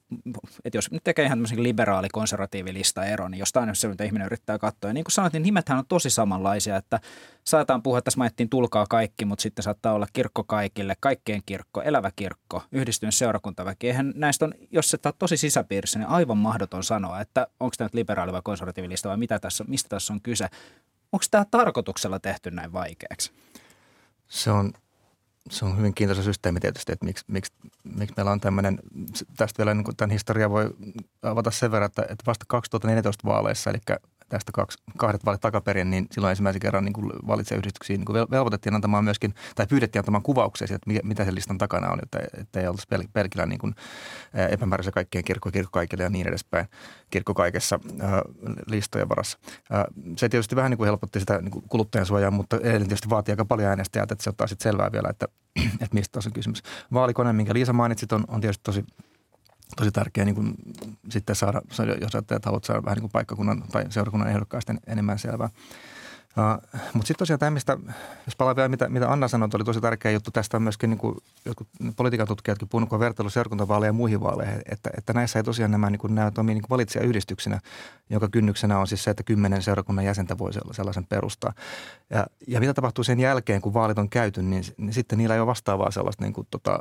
[0.65, 4.27] että jos nyt tekee ihan tämmöisen liberaali konservatiivilista ero, niin jostain on se, mitä ihminen
[4.27, 4.91] yrittää katsoa.
[4.91, 7.01] Ja niin kuin sanoit, niin nimethän on tosi samanlaisia, että
[7.45, 12.11] saataan puhua, tässä mainittiin tulkaa kaikki, mutta sitten saattaa olla kirkko kaikille, kaikkien kirkko, elävä
[12.17, 13.87] kirkko, yhdistynyt seurakuntaväki.
[13.87, 17.87] Eihän näistä on, jos se on tosi sisäpiirissä, niin aivan mahdoton sanoa, että onko tämä
[17.87, 20.49] nyt liberaali vai konservatiivilista vai mitä tässä, mistä tässä on kyse.
[21.13, 23.33] Onko tämä tarkoituksella tehty näin vaikeaksi?
[24.29, 24.73] Se on
[25.51, 27.53] se on hyvin kiintoisa systeemi tietysti, että miksi, miksi,
[27.85, 28.79] miksi meillä on tämmöinen,
[29.37, 30.71] tästä vielä niin tämän historiaa voi
[31.23, 33.79] avata sen verran, että, että vasta 2014 vaaleissa, eli
[34.33, 39.35] tästä kaksi, kahdet vaalit takaperin, niin silloin ensimmäisen kerran niin valitsijayhdistyksiin niin velvoitettiin antamaan myöskin,
[39.55, 42.89] tai pyydettiin antamaan kuvauksia siitä, että mitä sen listan takana on, että, että ei oltaisi
[42.89, 43.75] pel, pelkillä niin kuin
[44.51, 46.67] epämääräisiä kaikkien kirkko, kirkko kaikille ja niin edespäin,
[47.11, 48.11] kirkko kaikessa äh,
[48.67, 49.39] listojen varassa.
[49.75, 49.85] Äh,
[50.17, 53.33] se tietysti vähän niin kuin helpotti sitä niin kuin kuluttajan suojaa, mutta edelleen tietysti vaatii
[53.33, 55.29] aika paljon äänestäjää, että se ottaa sitten selvää vielä, että,
[55.83, 56.63] että mistä on kysymys.
[56.93, 58.85] Vaalikone, minkä Liisa mainitsit, on, on tietysti tosi
[59.77, 60.55] tosi tärkeää niin
[61.09, 61.63] sitten saada,
[62.01, 65.49] jos ajattelee, että haluat saada vähän niin kuin paikkakunnan tai seurakunnan ehdokkaista enemmän selvää.
[66.37, 67.79] Uh, mutta sitten tosiaan tämä, mistä,
[68.27, 70.31] jos palaan vielä, mitä, mitä Anna sanoi, oli tosi tärkeä juttu.
[70.31, 74.63] Tästä on myöskin niin kuin, jotkut politiikan tutkijatkin puhunut, kun vertailu seurakuntavaaleja ja muihin vaaleihin,
[74.71, 77.61] että, että näissä ei tosiaan nämä, niin kuin, nämä toimii niin valitsijayhdistyksinä,
[78.11, 81.53] jonka kynnyksenä on siis se, että kymmenen seurakunnan jäsentä voi sellaisen perustaa.
[82.11, 85.41] Ja, ja mitä tapahtuu sen jälkeen, kun vaalit on käyty, niin, niin sitten niillä ei
[85.41, 86.79] ole vastaavaa sellaista niin kuin, tota,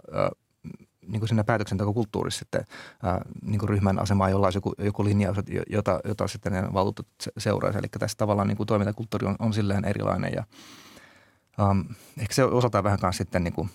[1.07, 2.65] niin kuin siinä päätöksentekokulttuurissa sitten
[3.03, 5.37] ää, niin kuin ryhmän asemaa, jolla olisi joku, joku linjaus,
[5.69, 7.79] jota, jota sitten ne valtuutetut seuraisi.
[7.79, 10.43] Eli tässä tavallaan niin kuin toimintakulttuuri on, on silleen erilainen ja
[11.69, 11.85] um,
[12.17, 13.69] ehkä se osataan vähän kanssa sitten niin kuin,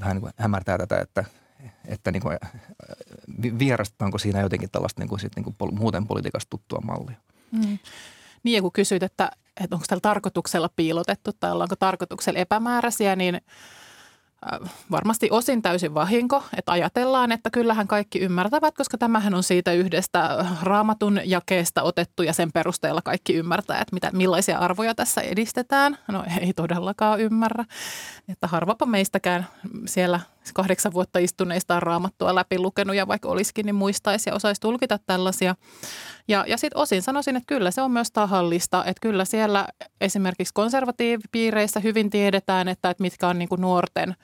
[0.00, 1.24] vähän niin kuin hämärtää tätä, että,
[1.84, 2.38] että niin kuin,
[3.58, 7.16] vierastetaanko siinä jotenkin tällaista niin kuin, sit, niin kuin pol, muuten politiikasta tuttua mallia.
[7.50, 7.78] Mm.
[8.42, 9.30] Niin ja kun kysyit, että,
[9.64, 13.40] että onko tällä tarkoituksella piilotettu tai ollaanko tarkoituksella epämääräisiä, niin–
[14.90, 20.46] varmasti osin täysin vahinko, että ajatellaan, että kyllähän kaikki ymmärtävät, koska tämähän on siitä yhdestä
[20.62, 25.98] raamatun jakeesta otettu ja sen perusteella kaikki ymmärtää, että mitä, millaisia arvoja tässä edistetään.
[26.08, 27.64] No ei todellakaan ymmärrä,
[28.28, 29.46] että harvapa meistäkään
[29.86, 30.20] siellä
[30.52, 34.98] kahdeksan vuotta istuneista on raamattua läpi lukenut ja vaikka olisikin, niin muistaisi ja osaisi tulkita
[35.06, 35.54] tällaisia.
[36.28, 39.68] Ja, ja sitten osin sanoisin, että kyllä se on myös tahallista, että kyllä siellä
[40.00, 44.14] esimerkiksi konservatiivipiireissä hyvin tiedetään, että, että mitkä on niin kuin nuorten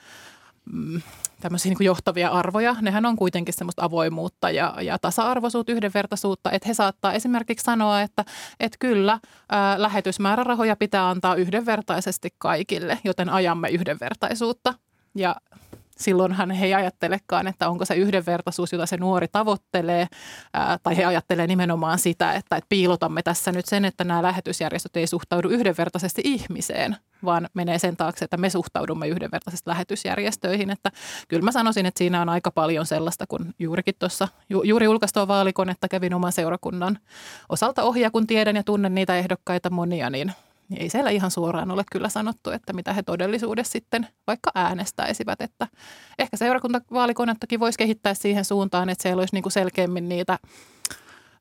[0.72, 1.00] mm,
[1.40, 2.76] tämmöisiä niin johtavia arvoja.
[2.80, 6.50] Nehän on kuitenkin semmoista avoimuutta ja, ja tasa-arvoisuutta, yhdenvertaisuutta.
[6.50, 8.24] Että he saattaa esimerkiksi sanoa, että,
[8.60, 14.74] että kyllä ää, lähetysmäärärahoja pitää antaa yhdenvertaisesti kaikille, joten ajamme yhdenvertaisuutta.
[15.14, 15.36] Ja
[16.00, 20.06] silloinhan he ei ajattelekaan, että onko se yhdenvertaisuus, jota se nuori tavoittelee,
[20.54, 24.96] ää, tai he ajattelee nimenomaan sitä, että, että piilotamme tässä nyt sen, että nämä lähetysjärjestöt
[24.96, 30.70] ei suhtaudu yhdenvertaisesti ihmiseen, vaan menee sen taakse, että me suhtaudumme yhdenvertaisesti lähetysjärjestöihin.
[30.70, 30.90] Että
[31.28, 35.28] kyllä mä sanoisin, että siinä on aika paljon sellaista, kun juurikin tuossa, ju, juuri julkaistua
[35.28, 36.98] vaalikonetta kävin oman seurakunnan
[37.48, 40.32] osalta ohjaa, kun tiedän ja tunnen niitä ehdokkaita monia, niin
[40.70, 45.40] niin ei siellä ihan suoraan ole kyllä sanottu, että mitä he todellisuudessa sitten vaikka äänestäisivät.
[45.40, 45.68] Että
[46.18, 50.38] ehkä seurakuntavaalikonettakin voisi kehittää siihen suuntaan, että siellä olisi niin kuin selkeämmin niitä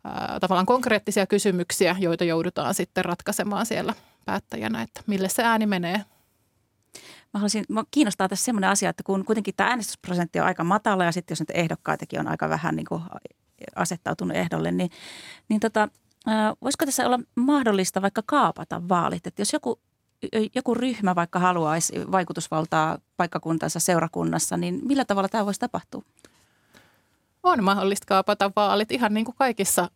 [0.04, 3.94] ää, tavallaan konkreettisia kysymyksiä, joita joudutaan sitten ratkaisemaan siellä
[4.26, 5.98] päättäjänä, että mille se ääni menee.
[7.34, 11.06] Mä haluaisin, mä kiinnostaa tässä semmoinen asia, että kun kuitenkin tämä äänestysprosentti on aika matala
[11.06, 13.02] ja sitten jos nyt ehdokkaitakin on aika vähän niin kuin
[13.76, 14.90] asettautunut ehdolle, niin,
[15.50, 15.90] niin tota,
[16.62, 19.28] Voisiko tässä olla mahdollista vaikka kaapata vaalit?
[19.28, 19.80] Että jos joku,
[20.56, 26.02] joku ryhmä vaikka haluaisi vaikutusvaltaa paikkakuntansa seurakunnassa, niin millä tavalla tämä voisi tapahtua?
[27.44, 29.90] On mahdollista kaapata vaalit ihan niin kuin kaikissa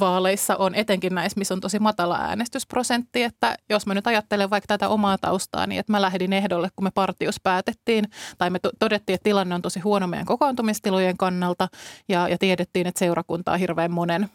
[0.00, 4.66] vaaleissa on, etenkin näissä, missä on tosi matala äänestysprosentti, että jos mä nyt ajattelen vaikka
[4.66, 8.04] tätä omaa taustaa, niin että mä lähdin ehdolle, kun me partios päätettiin,
[8.38, 11.68] tai me todettiin, että tilanne on tosi huono meidän kokoontumistilojen kannalta,
[12.08, 14.28] ja, ja tiedettiin, että seurakunta on hirveän monen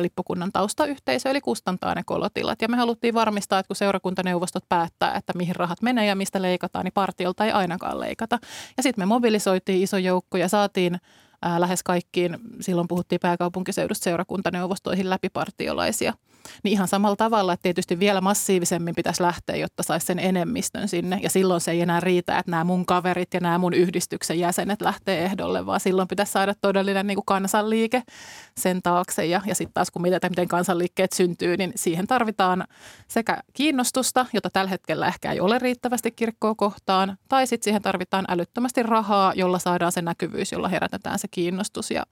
[0.00, 2.62] lippukunnan taustayhteisö, eli kustantaa ne kolotilat.
[2.62, 6.84] Ja me haluttiin varmistaa, että kun seurakuntaneuvostot päättää, että mihin rahat menee ja mistä leikataan,
[6.84, 8.38] niin partiolta ei ainakaan leikata.
[8.76, 11.00] Ja sitten me mobilisoitiin iso joukko ja saatiin
[11.58, 16.14] lähes kaikkiin, silloin puhuttiin pääkaupunkiseudusta seurakuntaneuvostoihin läpipartiolaisia–
[16.62, 21.18] niin ihan samalla tavalla, että tietysti vielä massiivisemmin pitäisi lähteä, jotta saisi sen enemmistön sinne.
[21.22, 24.82] Ja silloin se ei enää riitä, että nämä mun kaverit ja nämä mun yhdistyksen jäsenet
[24.82, 28.02] lähtee ehdolle, vaan silloin pitäisi saada todellinen niin kuin kansanliike
[28.60, 29.26] sen taakse.
[29.26, 32.64] Ja, ja sitten taas kun mietitään, miten kansanliikkeet syntyy, niin siihen tarvitaan
[33.08, 38.24] sekä kiinnostusta, jota tällä hetkellä ehkä ei ole riittävästi kirkkoa kohtaan, tai sitten siihen tarvitaan
[38.28, 41.90] älyttömästi rahaa, jolla saadaan se näkyvyys, jolla herätetään se kiinnostus.
[41.90, 42.02] Ja,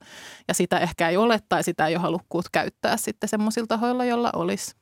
[0.47, 4.29] ja sitä ehkä ei ole tai sitä ei ole halukkuut käyttää sitten semmoisilla tahoilla, joilla
[4.33, 4.75] olisi.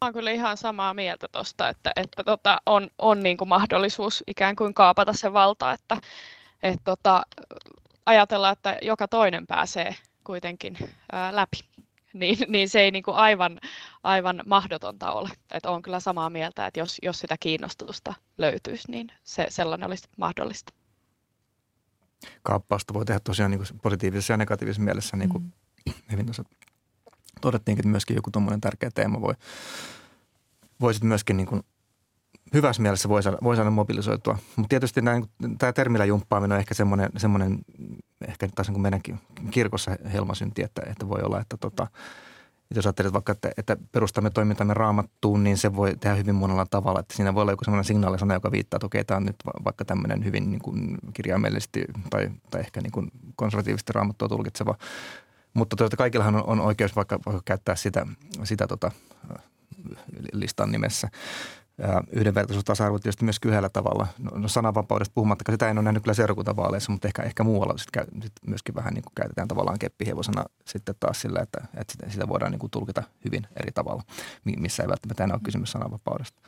[0.00, 4.56] Olen kyllä ihan samaa mieltä tuosta, että, että tota, on, on niin kuin mahdollisuus ikään
[4.56, 5.96] kuin kaapata se valta, että
[6.62, 7.22] et tota,
[8.06, 10.76] ajatellaan, että joka toinen pääsee kuitenkin
[11.12, 11.56] ää, läpi.
[12.12, 13.60] Niin, niin se ei niin kuin aivan,
[14.02, 15.28] aivan mahdotonta ole.
[15.50, 20.08] Et olen kyllä samaa mieltä, että jos, jos sitä kiinnostusta löytyisi, niin se, sellainen olisi
[20.16, 20.72] mahdollista.
[22.42, 25.92] Kaappausta voi tehdä tosiaan niin positiivisessa ja negatiivisessa mielessä, niin kuin mm.
[26.12, 26.44] hyvin tuossa
[27.40, 29.34] todettiinkin, että myöskin joku tuommoinen tärkeä teema voi,
[30.80, 31.62] voi sitten myöskin niin kuin
[32.54, 34.38] hyvässä mielessä voi saada, voi saada mobilisoitua.
[34.56, 35.26] Mutta tietysti näin,
[35.58, 37.58] tämä termillä jumppaaminen on ehkä semmoinen, semmoinen
[38.28, 41.86] ehkä taas niin kuin kirkossa helmasynti, että, että voi olla, että tota,
[42.70, 46.66] että jos ajattelet vaikka, että, että perustamme toimintamme raamattuun, niin se voi tehdä hyvin monella
[46.66, 47.00] tavalla.
[47.00, 49.84] Että siinä voi olla joku sellainen signaalisana, joka viittaa, että okei, tämä on nyt vaikka
[49.84, 54.74] tämmöinen hyvin niin kuin kirjaimellisesti tai, tai ehkä niin kuin konservatiivisesti raamattua tulkitseva.
[55.54, 58.06] Mutta tuota, kaikillahan on, on oikeus vaikka, vaikka käyttää sitä,
[58.44, 58.90] sitä tota,
[60.32, 61.08] listan nimessä
[62.12, 64.06] yhdenvertaisuus tasa-arvo tietysti myös kyhällä tavalla.
[64.18, 67.90] No, no sananvapaudesta puhumattakaan, sitä en ole nähnyt kyllä seurakuntavaaleissa, mutta ehkä, ehkä muualla sit
[67.90, 72.10] käy, sit myöskin vähän niin kuin käytetään tavallaan keppihevosana sitten taas sillä, että, että sitä,
[72.10, 74.02] sitä voidaan niin kuin tulkita hyvin eri tavalla,
[74.44, 76.42] missä ei välttämättä enää ole kysymys sananvapaudesta.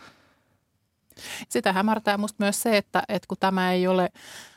[1.48, 4.08] Sitä hämärtää minusta myös se, että, että kun tämä ei ole,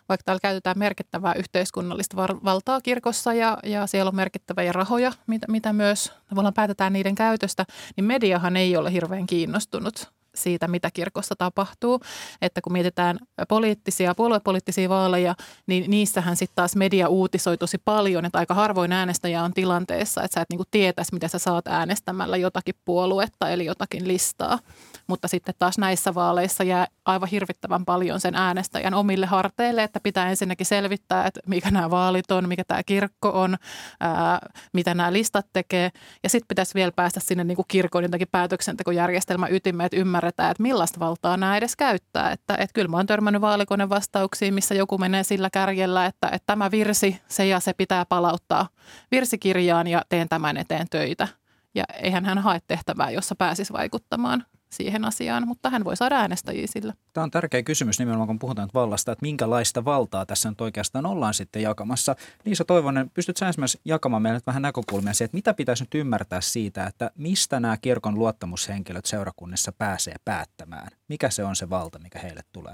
[0.10, 5.74] vaikka täällä käytetään merkittävää yhteiskunnallista valtaa kirkossa ja, ja siellä on merkittäviä rahoja, mitä, mitä
[5.74, 12.02] myös tavallaan päätetään niiden käytöstä, niin mediahan ei ole hirveän kiinnostunut siitä, mitä kirkossa tapahtuu.
[12.42, 13.18] Että kun mietitään
[13.48, 15.36] poliittisia, puoluepoliittisia vaaleja,
[15.68, 20.36] niin niissähän sitten taas media uutisoi tosi paljon, että aika harvoin äänestäjä on tilanteessa, että
[20.36, 24.60] sä et niinku tietäisi, mitä sä saat äänestämällä jotakin puoluetta eli jotakin listaa.
[25.08, 30.30] Mutta sitten taas näissä vaaleissa jää aivan hirvittävän paljon sen äänestäjän omille harteille, että pitää
[30.30, 33.58] ensinnäkin selvittää, että mikä nämä vaalit on, mikä tämä kirkko on,
[34.00, 34.40] ää,
[34.74, 35.92] mitä nämä listat tekee.
[36.24, 40.64] Ja sitten pitäisi vielä päästä sinne niin kuin kirkon jotakin päätöksentekojärjestelmän ytimeen, että ymmärretään, että
[40.64, 42.32] millaista valtaa nämä edes käyttää.
[42.32, 46.46] Että, että kyllä mä oon törmännyt vaalikone vastauksiin, missä joku menee sillä kärjellä, että, että
[46.46, 48.70] tämä virsi, se ja se pitää palauttaa
[49.12, 51.28] virsikirjaan ja teen tämän eteen töitä.
[51.76, 56.68] Ja eihän hän hae tehtävää, jossa pääsisi vaikuttamaan siihen asiaan, mutta hän voi saada äänestäjiä
[56.68, 56.94] sillä.
[57.14, 61.34] Tämä on tärkeä kysymys nimenomaan, kun puhutaan vallasta, että minkälaista valtaa tässä nyt oikeastaan ollaan
[61.34, 62.16] sitten jakamassa.
[62.46, 66.42] Liisa Toivonen, pystyt sä esimerkiksi jakamaan meille vähän näkökulmia siihen, että mitä pitäisi nyt ymmärtää
[66.42, 70.88] siitä, että mistä nämä kirkon luottamushenkilöt seurakunnissa pääsee päättämään?
[71.08, 72.74] Mikä se on se valta, mikä heille tulee?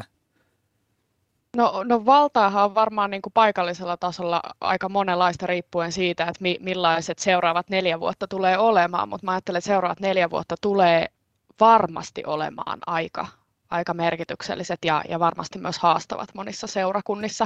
[1.57, 6.57] No, no valtaahan on varmaan niin kuin paikallisella tasolla aika monenlaista riippuen siitä, että mi,
[6.59, 11.07] millaiset seuraavat neljä vuotta tulee olemaan, mutta mä ajattelen, että seuraavat neljä vuotta tulee
[11.59, 13.27] varmasti olemaan aika,
[13.69, 17.45] aika merkitykselliset ja, ja varmasti myös haastavat monissa seurakunnissa.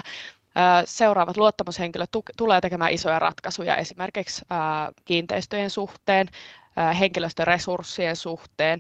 [0.86, 4.46] Seuraavat luottamushenkilöt tulee tekemään isoja ratkaisuja esimerkiksi
[5.06, 6.28] kiinteistöjen suhteen,
[7.00, 8.80] henkilöstöresurssien suhteen.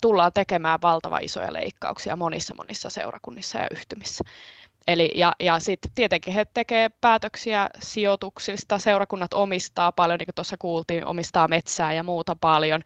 [0.00, 4.24] Tullaan tekemään valtava isoja leikkauksia monissa monissa seurakunnissa ja yhtymissä.
[4.88, 10.56] Eli, ja, ja sitten tietenkin he tekevät päätöksiä sijoituksista, seurakunnat omistaa paljon, niin kuin tuossa
[10.58, 12.82] kuultiin, omistaa metsää ja muuta paljon.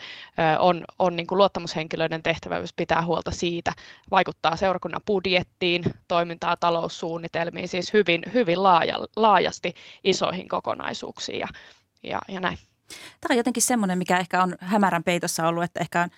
[0.59, 3.73] on on niin kuin luottamushenkilöiden tehtävyys pitää huolta siitä,
[4.11, 11.49] vaikuttaa seurakunnan budjettiin, toimintaa, taloussuunnitelmiin, siis hyvin, hyvin laaja, laajasti isoihin kokonaisuuksiin ja,
[12.03, 12.59] ja, ja näin.
[13.21, 16.09] Tämä on jotenkin semmoinen, mikä ehkä on hämärän peitossa ollut, että ehkä on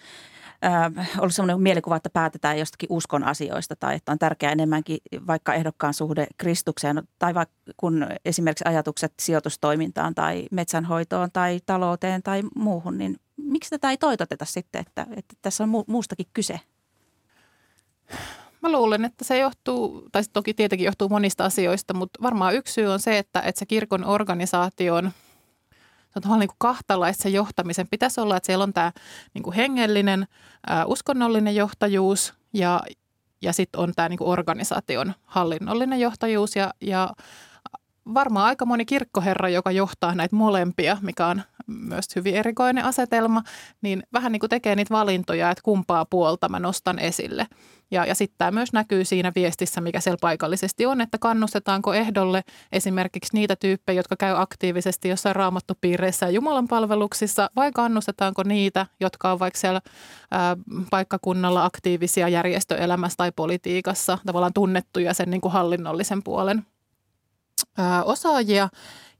[0.65, 5.55] äh, ollut sellainen mielikuva, että päätetään jostakin uskon asioista tai että on tärkeää enemmänkin vaikka
[5.55, 12.99] ehdokkaan suhde Kristukseen tai vaikka kun esimerkiksi ajatukset sijoitustoimintaan tai metsänhoitoon tai talouteen tai muuhun,
[12.99, 16.61] niin miksi tätä ei toitoteta sitten, että, että tässä on muustakin kyse?
[18.63, 22.87] Mä luulen, että se johtuu, tai toki tietenkin johtuu monista asioista, mutta varmaan yksi syy
[22.87, 24.95] on se, että, että se kirkon organisaatio
[26.17, 27.89] on– tavallaan niin kuin kahtalaista se johtamisen.
[27.91, 28.93] Pitäisi olla, että siellä on tämä
[29.35, 30.27] niin kuin hengellinen,
[30.67, 32.81] ää, uskonnollinen johtajuus ja,
[33.43, 37.11] ja sitten on tämä niin kuin organisaation hallinnollinen johtajuus ja, ja
[38.15, 43.43] varmaan aika moni kirkkoherra, joka johtaa näitä molempia, mikä on myös hyvin erikoinen asetelma,
[43.83, 47.47] niin vähän niin kuin tekee niitä valintoja, että kumpaa puolta mä nostan esille.
[47.91, 52.43] Ja, ja sitten tämä myös näkyy siinä viestissä, mikä siellä paikallisesti on, että kannustetaanko ehdolle
[52.73, 59.33] esimerkiksi niitä tyyppejä, jotka käy aktiivisesti jossain raamattupiireissä ja Jumalan palveluksissa, vai kannustetaanko niitä, jotka
[59.33, 59.81] on vaikka siellä
[60.31, 60.57] ää,
[60.91, 66.67] paikkakunnalla aktiivisia järjestöelämässä tai politiikassa, tavallaan tunnettuja sen niin kuin hallinnollisen puolen
[68.05, 68.69] osaajia.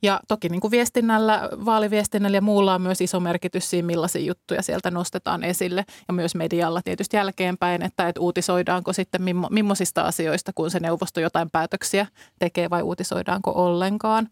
[0.03, 4.63] Ja toki niin kuin viestinnällä, vaaliviestinnällä ja muulla on myös iso merkitys siinä, millaisia juttuja
[4.63, 5.85] sieltä nostetaan esille.
[6.09, 11.21] Ja myös medialla tietysti jälkeenpäin, että, että uutisoidaanko sitten mimmo, millaisista asioista, kun se neuvosto
[11.21, 12.07] jotain päätöksiä
[12.39, 14.29] tekee vai uutisoidaanko ollenkaan.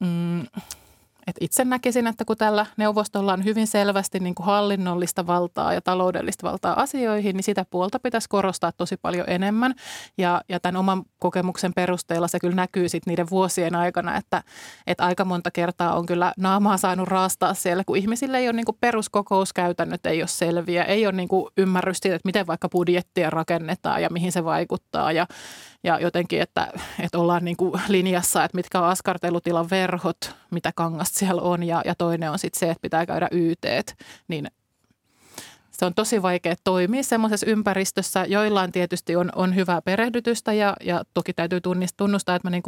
[0.00, 0.46] Mm,
[1.28, 5.80] et itse näkisin, että kun tällä neuvostolla on hyvin selvästi niin kuin hallinnollista valtaa ja
[5.80, 9.74] taloudellista valtaa asioihin, niin sitä puolta pitäisi korostaa tosi paljon enemmän.
[10.18, 14.42] Ja, ja tämän oman kokemuksen perusteella se kyllä näkyy sitten niiden vuosien aikana, että,
[14.86, 18.66] että aika monta kertaa on kyllä naamaa saanut raastaa siellä, kun ihmisille ei ole niin
[18.66, 24.02] kuin peruskokouskäytännöt, ei ole selviä, ei ole niin kuin ymmärrystä että miten vaikka budjettia rakennetaan
[24.02, 25.12] ja mihin se vaikuttaa.
[25.12, 25.26] Ja,
[25.84, 31.18] ja jotenkin, että, että ollaan niin kuin linjassa, että mitkä on askartelutilan verhot, mitä kangasta
[31.18, 33.96] siellä on ja, ja toinen on sitten se, että pitää käydä YT,
[34.28, 34.50] niin
[35.78, 41.02] se on tosi vaikea toimia semmoisessa ympäristössä, joillain tietysti on, on hyvää perehdytystä ja, ja
[41.14, 41.60] toki täytyy
[41.96, 42.62] tunnustaa, että mä niin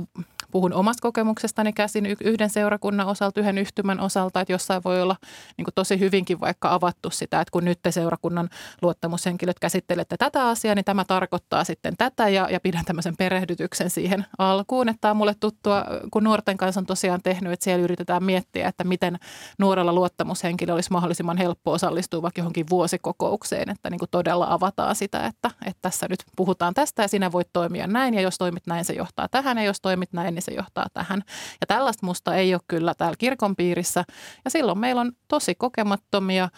[0.51, 5.17] puhun omasta kokemuksestani käsin yhden seurakunnan osalta, yhden yhtymän osalta, että jossain voi olla
[5.57, 8.49] niin tosi hyvinkin vaikka avattu sitä, että kun nyt te seurakunnan
[8.83, 14.27] luottamushenkilöt käsittelette tätä asiaa, niin tämä tarkoittaa sitten tätä ja, ja pidän tämmöisen perehdytyksen siihen
[14.39, 18.25] alkuun, että tämä on mulle tuttua, kun nuorten kanssa on tosiaan tehnyt, että siellä yritetään
[18.25, 19.19] miettiä, että miten
[19.59, 22.67] nuorella luottamushenkilö olisi mahdollisimman helppo osallistua vaikka johonkin
[23.05, 27.33] vuosikokoukseen, että niin kuin todella avataan sitä, että, että tässä nyt puhutaan tästä ja sinä
[27.33, 30.43] voit toimia näin ja jos toimit näin, se johtaa tähän ja jos toimit näin, niin
[30.43, 31.23] se johtaa tähän.
[31.61, 34.05] Ja tällaista musta ei ole kyllä täällä kirkon piirissä
[34.45, 36.49] ja silloin meillä on tosi kokemattomia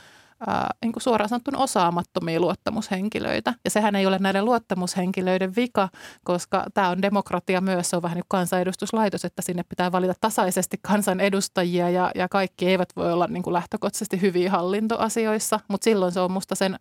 [0.46, 3.54] ää, niin kuin suoraan sanottuna osaamattomia luottamushenkilöitä.
[3.64, 5.88] Ja sehän ei ole näiden luottamushenkilöiden vika,
[6.24, 10.14] koska tämä on demokratia myös, se on vähän niin kuin kansanedustuslaitos, että sinne pitää valita
[10.20, 16.12] tasaisesti kansanedustajia ja, ja kaikki eivät voi olla niin kuin lähtökohtaisesti hyviä hallintoasioissa, mutta silloin
[16.12, 16.78] se on musta sen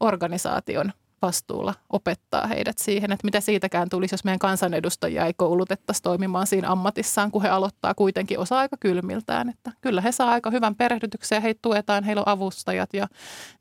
[0.00, 0.92] organisaation
[1.26, 6.70] vastuulla opettaa heidät siihen, että mitä siitäkään tulisi, jos meidän kansanedustajia ei koulutettaisi toimimaan siinä
[6.70, 9.48] ammatissaan, kun he aloittaa kuitenkin osa-aika kylmiltään.
[9.48, 13.06] Että kyllä he saa aika hyvän perehdytyksen ja heitä tuetaan, heillä on avustajat ja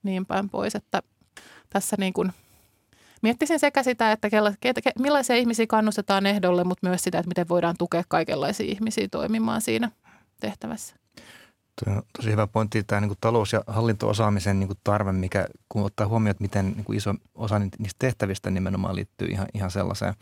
[0.03, 1.01] niin päin pois, että
[1.69, 2.33] tässä niin kuin
[3.21, 4.29] miettisin sekä sitä, että
[4.99, 9.91] millaisia ihmisiä kannustetaan ehdolle, mutta myös sitä, että miten voidaan tukea kaikenlaisia ihmisiä toimimaan siinä
[10.39, 11.02] tehtävässä.
[11.75, 16.07] Tuo on tosi hyvä pointti, tämä niin talous- ja hallintoosaamisen niin tarve, mikä kun ottaa
[16.07, 20.13] huomioon, että miten niin iso osa niistä tehtävistä nimenomaan liittyy ihan, ihan sellaiseen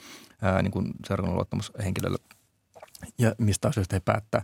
[0.41, 2.17] ää, niin kuin seurakunnan luottamushenkilölle
[3.17, 4.41] ja mistä asioista he päättää.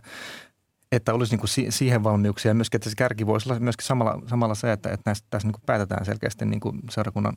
[0.92, 4.22] Että olisi niin kuin siihen valmiuksia ja myöskin, että se kärki voisi olla myöskin samalla,
[4.26, 7.34] samalla se, että, että näistä, tässä niin päätetään selkeästi niin kuin seurakunnan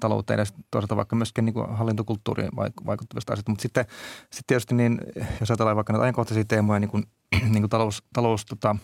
[0.00, 2.50] talouteen ja toisaalta vaikka myöskin niin hallintokulttuuriin
[2.86, 3.50] vaikuttavista asioista.
[3.50, 3.84] Mutta sitten,
[4.20, 4.98] sitten tietysti niin,
[5.40, 7.04] jos ajatellaan vaikka näitä ajankohtaisia teemoja, niin kuin,
[7.52, 8.76] niin kuin talous, talous tota,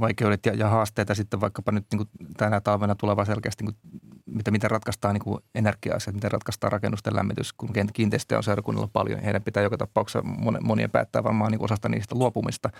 [0.00, 4.02] vaikeudet ja, ja haasteita sitten vaikkapa nyt niin kuin tänä talvena tuleva selkeästi, niin kuin,
[4.26, 9.42] mitä, miten ratkaistaan niin energia-asiat, miten ratkaistaan rakennusten lämmitys, kun kiinteistöjä on seurakunnalla paljon, heidän
[9.42, 10.22] pitää joka tapauksessa
[10.62, 12.70] monien päättää varmaan niin osasta niistä luopumista.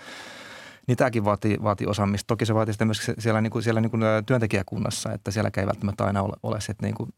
[0.87, 2.27] Niin tämäkin vaatii, vaatii osaamista.
[2.27, 5.67] Toki se vaatii sitä myös siellä, niin kuin, siellä niin kuin työntekijäkunnassa, että siellä ei
[5.67, 7.13] välttämättä aina ole, ole se, että niin kuin,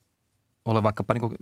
[0.66, 1.36] ole vaikkapa niin kuin,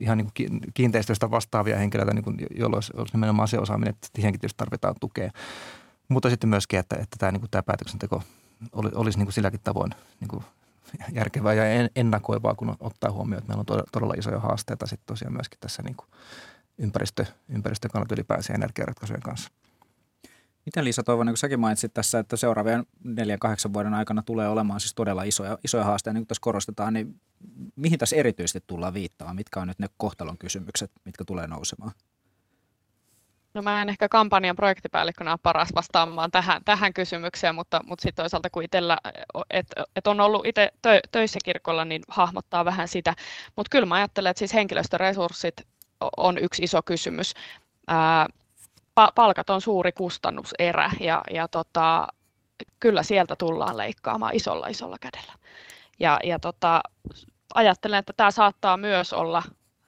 [0.00, 4.08] ihan niin kuin kiinteistöistä vastaavia henkilöitä, niin kuin, jolloin olisi, olisi nimenomaan se osaaminen, että
[4.14, 5.30] siihenkin tietysti tarvitaan tukea.
[6.08, 8.22] Mutta sitten myöskin, että, että tämä, niin kuin, tämä päätöksenteko
[8.72, 9.90] oli, olisi niin kuin silläkin tavoin
[10.20, 10.44] niin kuin
[11.12, 15.58] järkevää ja ennakoivaa, kun ottaa huomioon, että meillä on todella isoja haasteita sitten tosiaan myöskin
[15.60, 16.06] tässä niin kuin
[16.78, 19.50] ympäristö, ympäristön kannalta ylipäänsä energiaratkaisujen kanssa.
[20.66, 24.80] Miten Liisa Toivonen, kun säkin mainitsit tässä, että seuraavien neljän kahdeksan vuoden aikana tulee olemaan
[24.80, 27.20] siis todella isoja, isoja haasteita, niin kuin tässä korostetaan, niin
[27.76, 29.36] mihin tässä erityisesti tullaan viittaamaan?
[29.36, 31.92] Mitkä on nyt ne kohtalon kysymykset, mitkä tulee nousemaan?
[33.56, 38.22] No mä en ehkä kampanjan projektipäällikkönä ole paras vastaamaan tähän, tähän kysymykseen, mutta, mutta sitten
[38.22, 38.98] toisaalta kun itsellä,
[39.50, 43.14] että et on ollut itse tö, töissä kirkolla, niin hahmottaa vähän sitä.
[43.56, 45.54] Mutta kyllä mä ajattelen, että siis henkilöstöresurssit
[46.16, 47.34] on yksi iso kysymys.
[47.86, 48.26] Ää,
[49.14, 52.08] palkat on suuri kustannuserä ja, ja tota,
[52.80, 55.32] kyllä sieltä tullaan leikkaamaan isolla isolla kädellä.
[56.00, 56.80] Ja, ja tota,
[57.54, 59.42] ajattelen, että tämä saattaa myös olla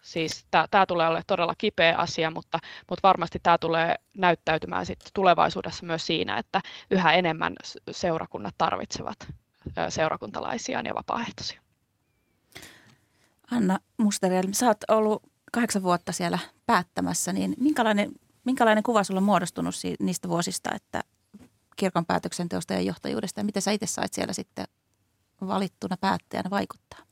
[0.09, 5.87] Siis tämä tulee olemaan todella kipeä asia, mutta, mutta varmasti tämä tulee näyttäytymään sitten tulevaisuudessa
[5.87, 7.55] myös siinä, että yhä enemmän
[7.91, 9.17] seurakunnat tarvitsevat
[9.89, 11.61] seurakuntalaisiaan ja vapaaehtoisia.
[13.51, 18.13] Anna Musteriel, sä oot ollut kahdeksan vuotta siellä päättämässä, niin minkälainen,
[18.45, 21.01] minkälainen kuva sulla on muodostunut niistä vuosista, että
[21.77, 24.67] kirkon päätöksenteosta ja johtajuudesta ja miten sä itse sait siellä sitten
[25.41, 27.08] valittuna päättäjänä vaikuttaa?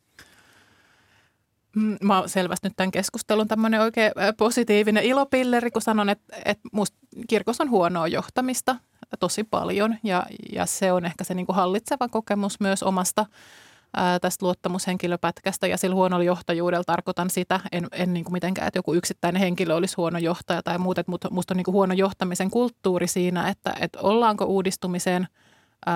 [1.77, 6.69] Mm, mä oon selvästi nyt tämän keskustelun tämmöinen oikein positiivinen ilopilleri, kun sanon, että, että
[6.73, 6.97] musta
[7.29, 8.77] kirkossa on huonoa johtamista
[9.21, 13.27] tosi paljon ja, ja se on ehkä se niin kuin hallitseva kokemus myös omasta
[13.97, 18.79] ää, tästä luottamushenkilöpätkästä ja sillä huonolla johtajuudella tarkoitan sitä, en, en niin kuin mitenkään, että
[18.79, 22.51] joku yksittäinen henkilö olisi huono johtaja tai muuta, mutta musta on niin kuin huono johtamisen
[22.51, 25.29] kulttuuri siinä, että, että ollaanko uudistumiseen–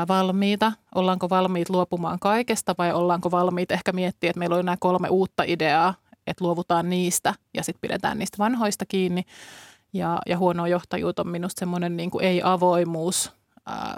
[0.09, 5.09] valmiita, ollaanko valmiit luopumaan kaikesta vai ollaanko valmiit ehkä miettiä, että meillä on nämä kolme
[5.09, 5.95] uutta ideaa,
[6.27, 9.23] että luovutaan niistä ja sitten pidetään niistä vanhoista kiinni.
[9.93, 13.33] Ja, ja huono johtajuus on minusta semmoinen niin ei-avoimuus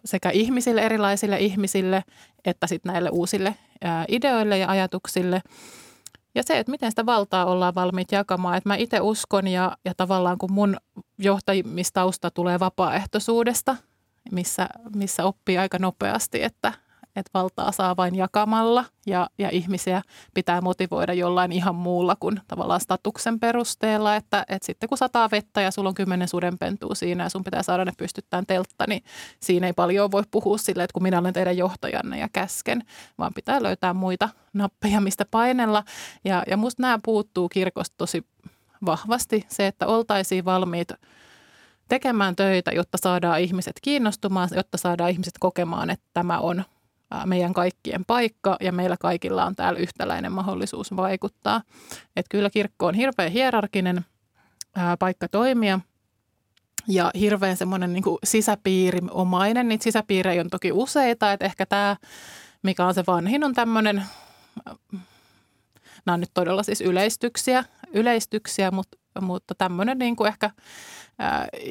[0.05, 2.05] sekä ihmisille, erilaisille ihmisille,
[2.45, 5.43] että sitten näille uusille ää, ideoille ja ajatuksille.
[6.35, 8.57] Ja se, että miten sitä valtaa ollaan valmiit jakamaan.
[8.57, 10.77] Että mä itse uskon ja, ja tavallaan kun mun
[11.19, 13.77] johtajimistausta tulee vapaaehtoisuudesta–
[14.31, 16.73] missä, missä oppii aika nopeasti, että,
[17.17, 20.03] että valtaa saa vain jakamalla ja, ja ihmisiä
[20.35, 25.61] pitää motivoida jollain ihan muulla kuin tavallaan statuksen perusteella, että, että sitten kun sataa vettä
[25.61, 29.03] ja sulla on kymmenen sudenpentua siinä ja sun pitää saada ne pystyttään teltta, niin
[29.41, 32.83] siinä ei paljon voi puhua silleen, että kun minä olen teidän johtajanne ja käsken,
[33.19, 35.85] vaan pitää löytää muita nappeja, mistä painella.
[36.25, 38.27] Ja, ja musta nämä puuttuu kirkosta tosi
[38.85, 40.89] vahvasti, se, että oltaisiin valmiit
[41.93, 46.65] tekemään töitä, jotta saadaan ihmiset kiinnostumaan, jotta saadaan ihmiset kokemaan, että tämä on
[47.27, 51.63] meidän kaikkien paikka ja meillä kaikilla on täällä yhtäläinen mahdollisuus vaikuttaa.
[52.17, 54.05] Että kyllä kirkko on hirveän hierarkinen
[54.99, 55.81] paikka toimia
[56.89, 59.69] ja hirveän semmoinen niin sisäpiiriomainen.
[59.69, 61.97] Niitä sisäpiirejä on toki useita, että ehkä tämä,
[62.63, 64.05] mikä on se vanhin, on tämmöinen,
[66.07, 70.51] nämä on nyt todella siis yleistyksiä, yleistyksiä mutta, mutta tämmöinen niin kuin ehkä–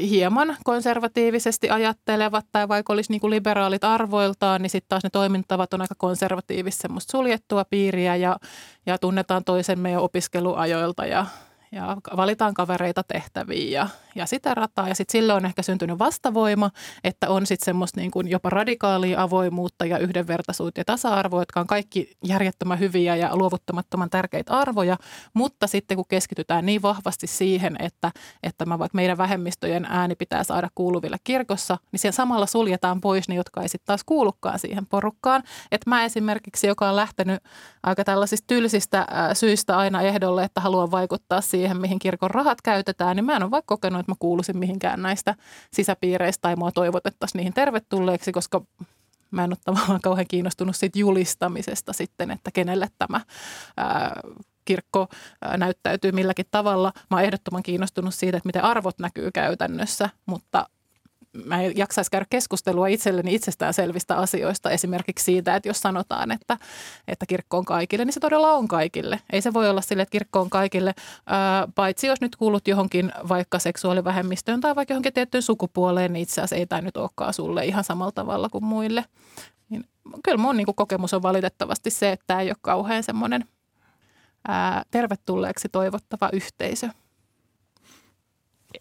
[0.10, 5.74] hieman konservatiivisesti ajattelevat tai vaikka olisi niin kuin liberaalit arvoiltaan, niin sitten taas ne toimintavat
[5.74, 8.38] on aika konservatiivista semmoista suljettua piiriä ja,
[8.86, 11.26] ja tunnetaan toisemme jo opiskeluajoilta ja,
[11.72, 14.88] ja valitaan kavereita tehtäviin ja, ja sitä rataa.
[14.88, 16.72] Ja sitten silloin on ehkä syntynyt vastavoima,
[17.04, 21.68] että on sitten semmoista niin kuin jopa radikaalia avoimuutta ja yhdenvertaisuutta ja tasa-arvoa, jotka on
[21.68, 24.98] kaikki järjettömän hyviä ja luovuttamattoman tärkeitä arvoja.
[25.34, 28.12] Mutta sitten kun keskitytään niin vahvasti siihen, että,
[28.44, 33.30] että mä vaikka meidän vähemmistöjen ääni pitää saada kuuluville kirkossa, niin siellä samalla suljetaan pois
[33.30, 35.44] ne, jotka ei sitten taas kuulukaan siihen porukkaan.
[35.72, 37.44] Että mä esimerkiksi, joka on lähtenyt
[37.84, 43.26] aika tällaisista tylsistä syistä aina ehdolle, että haluan vaikuttaa siihen, mihin kirkon rahat käytetään, niin
[43.26, 45.36] mä en ole vaikka kokenut, että mä kuuluisin mihinkään näistä
[45.74, 48.62] sisäpiireistä tai mua toivotettaisiin niihin tervetulleeksi, koska
[49.32, 53.22] mä en ole tavallaan kauhean kiinnostunut siitä julistamisesta sitten, että kenelle tämä
[53.78, 54.22] ää,
[54.66, 55.08] kirkko
[55.58, 56.94] näyttäytyy milläkin tavalla.
[57.10, 60.70] Mä oon ehdottoman kiinnostunut siitä, että miten arvot näkyy käytännössä, mutta
[61.34, 64.72] mä en jaksaisi käydä keskustelua itselleni itsestäänselvistä asioista.
[64.72, 66.58] Esimerkiksi siitä, että jos sanotaan, että,
[67.08, 69.20] että kirkko on kaikille, niin se todella on kaikille.
[69.34, 70.94] Ei se voi olla sille, että kirkko on kaikille,
[71.26, 76.42] ää, paitsi jos nyt kuulut johonkin vaikka seksuaalivähemmistöön tai vaikka johonkin tiettyyn sukupuoleen, niin itse
[76.42, 79.06] asiassa ei tämä nyt olekaan sulle ihan samalla tavalla kuin muille.
[79.70, 79.86] Niin,
[80.24, 83.46] kyllä mun niin kokemus on valitettavasti se, että tämä ei ole kauhean semmoinen
[84.48, 86.90] ää, tervetulleeksi toivottava yhteisö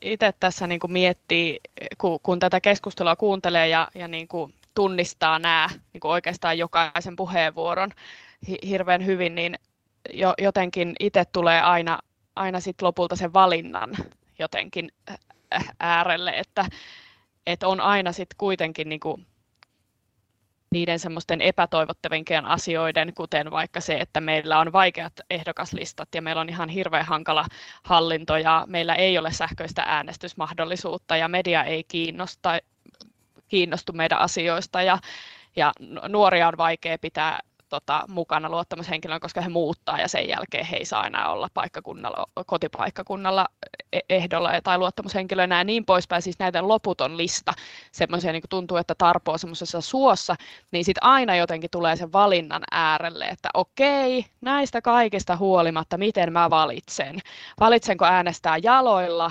[0.01, 1.61] itse tässä niin kuin miettii,
[1.99, 7.17] kun, kun tätä keskustelua kuuntelee ja, ja niin kuin tunnistaa nämä niin kuin oikeastaan jokaisen
[7.17, 7.91] puheenvuoron
[8.67, 9.55] hirveän hyvin, niin
[10.13, 11.99] jo, jotenkin itse tulee aina,
[12.37, 13.91] aina sit lopulta sen valinnan
[14.39, 14.93] jotenkin
[15.81, 16.65] äärelle, että,
[17.47, 19.27] että on aina sitten kuitenkin niin kuin
[20.71, 26.49] niiden semmoisten epätoivottavinkien asioiden, kuten vaikka se, että meillä on vaikeat ehdokaslistat ja meillä on
[26.49, 27.47] ihan hirveän hankala
[27.83, 32.59] hallinto ja meillä ei ole sähköistä äänestysmahdollisuutta ja media ei kiinnosta,
[33.49, 34.99] kiinnostu meidän asioista ja,
[35.57, 35.73] ja
[36.09, 37.41] nuoria on vaikea pitää
[37.71, 42.27] tota, mukana luottamushenkilön, koska he muuttaa ja sen jälkeen he ei saa enää olla paikkakunnalla,
[42.47, 43.47] kotipaikkakunnalla
[43.93, 46.23] e-, ehdolla tai luottamushenkilöinä ja niin poispäin.
[46.23, 47.53] Siis näitä loputon lista,
[47.93, 50.37] semmoisia niin tuntuu, että tarpoo semmoisessa suossa,
[50.71, 56.51] niin sitten aina jotenkin tulee sen valinnan äärelle, että okei, näistä kaikista huolimatta, miten mä
[56.51, 57.19] valitsen?
[57.61, 59.31] Valitsenko äänestää jaloilla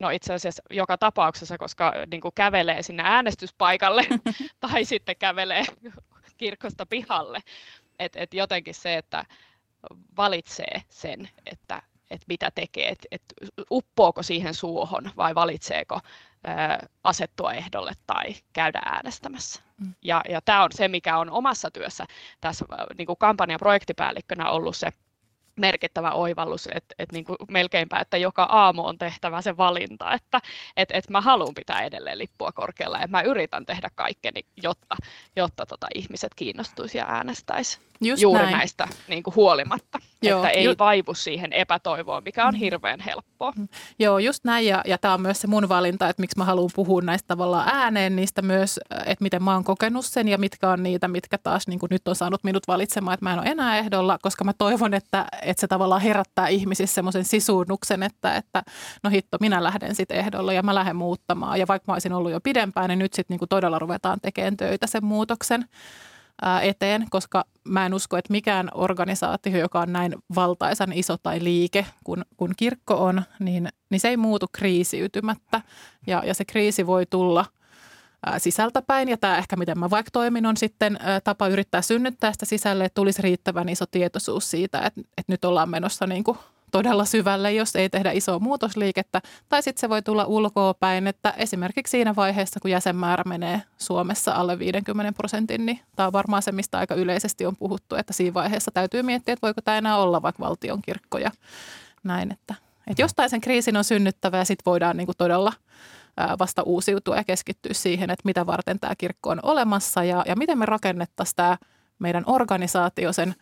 [0.00, 4.06] No itse asiassa joka tapauksessa, koska niin kuin kävelee sinne äänestyspaikalle
[4.70, 5.64] tai sitten kävelee
[6.40, 7.40] kirkosta pihalle.
[7.98, 9.24] Et, et jotenkin se, että
[10.16, 13.22] valitsee sen, että, että mitä tekee, että et
[13.70, 16.00] uppoako siihen suohon vai valitseeko
[16.44, 19.62] ää, asettua ehdolle tai käydä äänestämässä.
[19.78, 19.94] Mm.
[20.02, 22.06] Ja, ja tämä on se, mikä on omassa työssä
[22.40, 22.64] tässä
[22.98, 24.92] niin kuin kampanjan projektipäällikkönä ollut se
[25.56, 30.40] merkittävä oivallus, että, että niin kuin melkeinpä, että joka aamu on tehtävä se valinta, että,
[30.76, 34.96] että, että mä haluan pitää edelleen lippua korkealla ja mä yritän tehdä kaikkeni, jotta,
[35.36, 37.78] jotta tota ihmiset kiinnostuisi ja äänestäisi.
[38.00, 38.56] Just juuri näin.
[38.56, 43.52] näistä niin kuin huolimatta, Joo, että ei ju- vaivu siihen epätoivoon, mikä on hirveän helppoa.
[43.56, 43.68] Mm.
[43.98, 46.70] Joo, just näin ja, ja tämä on myös se mun valinta, että miksi mä haluan
[46.74, 50.82] puhua näistä tavallaan ääneen, niistä myös, että miten mä oon kokenut sen ja mitkä on
[50.82, 53.78] niitä, mitkä taas niin kuin nyt on saanut minut valitsemaan, että mä en ole enää
[53.78, 58.62] ehdolla, koska mä toivon, että, että se tavallaan herättää ihmisissä semmoisen sisuunnuksen, että, että
[59.02, 62.32] no hitto, minä lähden sitten ehdolla ja mä lähden muuttamaan ja vaikka mä olisin ollut
[62.32, 65.64] jo pidempään, niin nyt sitten niin todella ruvetaan tekemään töitä sen muutoksen
[66.62, 71.86] eteen, koska mä en usko, että mikään organisaatio, joka on näin valtaisan iso tai liike
[72.04, 75.62] kuin, kuin kirkko on, niin, niin se ei muutu kriisiytymättä.
[76.06, 77.44] Ja, ja se kriisi voi tulla
[78.38, 79.08] sisältäpäin.
[79.08, 82.94] Ja tämä ehkä, miten mä vaikka toimin, on sitten tapa yrittää synnyttää sitä sisälle, että
[82.94, 86.38] tulisi riittävän iso tietoisuus siitä, että, että nyt ollaan menossa niin kuin
[86.70, 89.20] todella syvälle, jos ei tehdä isoa muutosliikettä.
[89.48, 94.32] Tai sitten se voi tulla ulkoa päin, että esimerkiksi siinä vaiheessa, kun jäsenmäärä menee Suomessa
[94.32, 98.34] alle 50 prosentin, niin tämä on varmaan se, mistä aika yleisesti on puhuttu, että siinä
[98.34, 100.82] vaiheessa täytyy miettiä, että voiko tämä enää olla vaikka valtion
[102.04, 102.32] näin.
[102.32, 102.54] Että,
[102.86, 105.52] että jostain sen kriisin on synnyttävä ja sitten voidaan niin todella
[106.38, 110.58] vasta uusiutua ja keskittyä siihen, että mitä varten tämä kirkko on olemassa ja, ja miten
[110.58, 111.56] me rakennettaisiin tämä
[111.98, 113.34] meidän organisaatio sen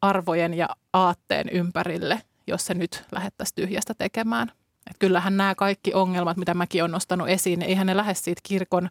[0.00, 4.52] arvojen ja aatteen ympärille, jos se nyt lähettäisiin tyhjästä tekemään.
[4.90, 8.40] Et kyllähän nämä kaikki ongelmat, mitä mäkin olen nostanut esiin, niin eihän ne lähde siitä
[8.42, 8.88] kirkon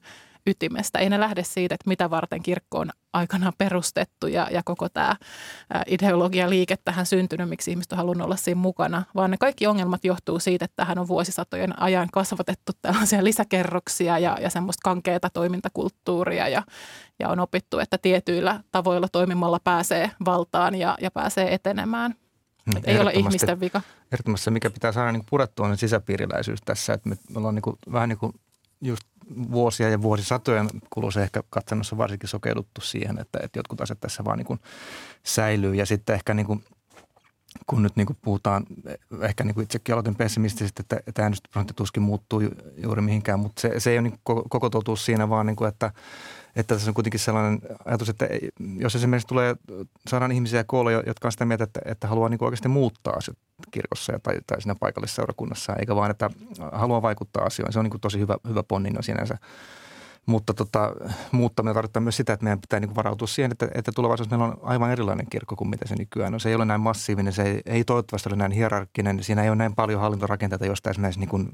[0.47, 0.99] ytimestä.
[0.99, 5.15] Ei ne lähde siitä, että mitä varten kirkko on aikanaan perustettu ja, ja koko tämä
[5.87, 10.39] ideologia-liike tähän syntynyt, miksi ihmiset on halunnut olla siinä mukana, vaan ne kaikki ongelmat johtuu
[10.39, 16.63] siitä, että tähän on vuosisatojen ajan kasvatettu tällaisia lisäkerroksia ja, ja semmoista kankeata toimintakulttuuria ja,
[17.19, 22.15] ja on opittu, että tietyillä tavoilla toimimalla pääsee valtaan ja, ja pääsee etenemään.
[22.73, 23.81] Hmm, ei ole ihmisten vika.
[24.11, 26.93] Ehdottomasti se, mikä pitää saada niin purettua, on sisäpiiriläisyys tässä.
[26.93, 28.33] Että me, me ollaan niin kuin, vähän niin kuin
[28.81, 29.03] just
[29.51, 34.37] vuosia ja vuosisatojen kuluessa ehkä katsannossa varsinkin sokeuduttu siihen, että, että jotkut asiat tässä vaan
[34.37, 34.59] niin kuin
[35.23, 35.75] säilyy.
[35.75, 36.63] Ja sitten ehkä niin kuin,
[37.67, 38.65] kun nyt niin kuin puhutaan,
[39.21, 42.41] ehkä niin kuin itsekin aloitin pessimistisesti, että, että äänestysprosentti tuskin muuttuu
[42.77, 45.67] juuri mihinkään, mutta se, se ei ole niin koko, koko totuus siinä, vaan niin kuin,
[45.67, 45.91] että–
[46.55, 48.27] että tässä on kuitenkin sellainen ajatus, että
[48.77, 49.55] jos esimerkiksi tulee,
[50.07, 53.37] saadaan ihmisiä koolle, jotka on sitä mieltä, että, että haluaa niin oikeasti muuttaa asiat
[53.71, 56.29] kirkossa tai, tai siinä paikallisessa seurakunnassa, eikä vaan, että
[56.71, 57.73] haluaa vaikuttaa asioihin.
[57.73, 59.37] Se on niin tosi hyvä, hyvä ponnin sinänsä.
[60.25, 60.91] Mutta tota,
[61.31, 64.59] muuttaminen tarkoittaa myös sitä, että meidän pitää niin varautua siihen, että, että tulevaisuudessa meillä on
[64.61, 66.39] aivan erilainen kirkko kuin mitä se nykyään on.
[66.39, 69.23] Se ei ole näin massiivinen, se ei, ei toivottavasti ole näin hierarkkinen.
[69.23, 71.49] Siinä ei ole näin paljon hallintorakenteita, josta esimerkiksi niin kuin,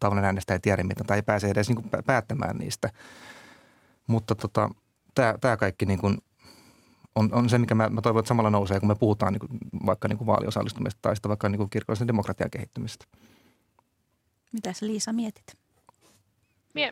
[0.00, 2.90] tavallinen äänestäjä ei tiedä mitään tai ei pääse edes niin kuin päättämään niistä–
[4.12, 4.70] mutta tota,
[5.14, 6.18] tämä kaikki niin kuin
[7.14, 9.58] on, on se, mikä mä, mä toivon, että samalla nousee, kun me puhutaan niin kuin,
[9.86, 13.04] vaikka niin kuin vaaliosallistumista tai sitä vaikka niin kuin kirkollisen demokratian kehittymistä.
[14.52, 15.44] Mitäs Liisa mietit?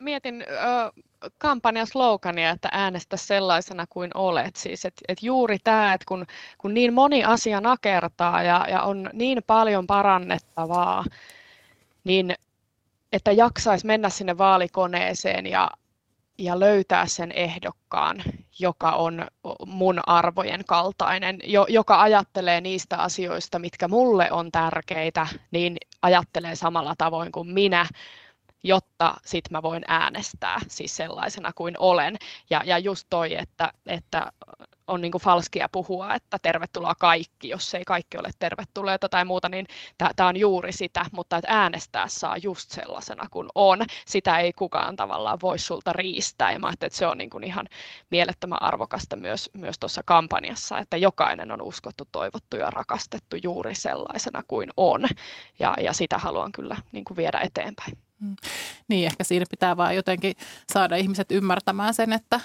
[0.00, 1.02] Mietin ö,
[1.38, 4.56] kampanjan slogania, että äänestä sellaisena kuin olet.
[4.56, 6.26] Siis, et, et juuri tämä, että kun,
[6.58, 11.04] kun niin moni asia nakertaa ja, ja on niin paljon parannettavaa,
[12.04, 12.34] niin
[13.12, 15.70] että jaksaisi mennä sinne vaalikoneeseen ja
[16.40, 18.22] ja löytää sen ehdokkaan,
[18.58, 19.26] joka on
[19.66, 26.94] mun arvojen kaltainen, jo, joka ajattelee niistä asioista, mitkä mulle on tärkeitä, niin ajattelee samalla
[26.98, 27.86] tavoin kuin minä,
[28.62, 32.16] jotta sit mä voin äänestää siis sellaisena kuin olen.
[32.50, 34.32] Ja, ja just toi, että, että
[34.90, 39.48] on niin kuin falskia puhua, että tervetuloa kaikki, jos ei kaikki ole tervetulleita tai muuta,
[39.48, 39.66] niin
[40.16, 43.78] tämä on juuri sitä, mutta että äänestää saa just sellaisena kuin on.
[44.06, 47.68] Sitä ei kukaan tavallaan voi sulta riistää ja mä että se on niin kuin ihan
[48.10, 54.42] mielettömän arvokasta myös, myös tuossa kampanjassa, että jokainen on uskottu, toivottu ja rakastettu juuri sellaisena
[54.48, 55.06] kuin on
[55.58, 57.98] ja, ja sitä haluan kyllä niin kuin viedä eteenpäin.
[58.20, 58.36] Mm.
[58.88, 60.34] Niin, ehkä siinä pitää vaan jotenkin
[60.72, 62.40] saada ihmiset ymmärtämään sen, että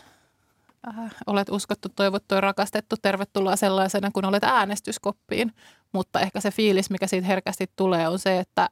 [0.88, 5.53] äh, olet uskottu, toivottu ja rakastettu, tervetuloa sellaisena, kun olet äänestyskoppiin.
[5.91, 8.69] Mutta ehkä se fiilis, mikä siitä herkästi tulee, on se, että,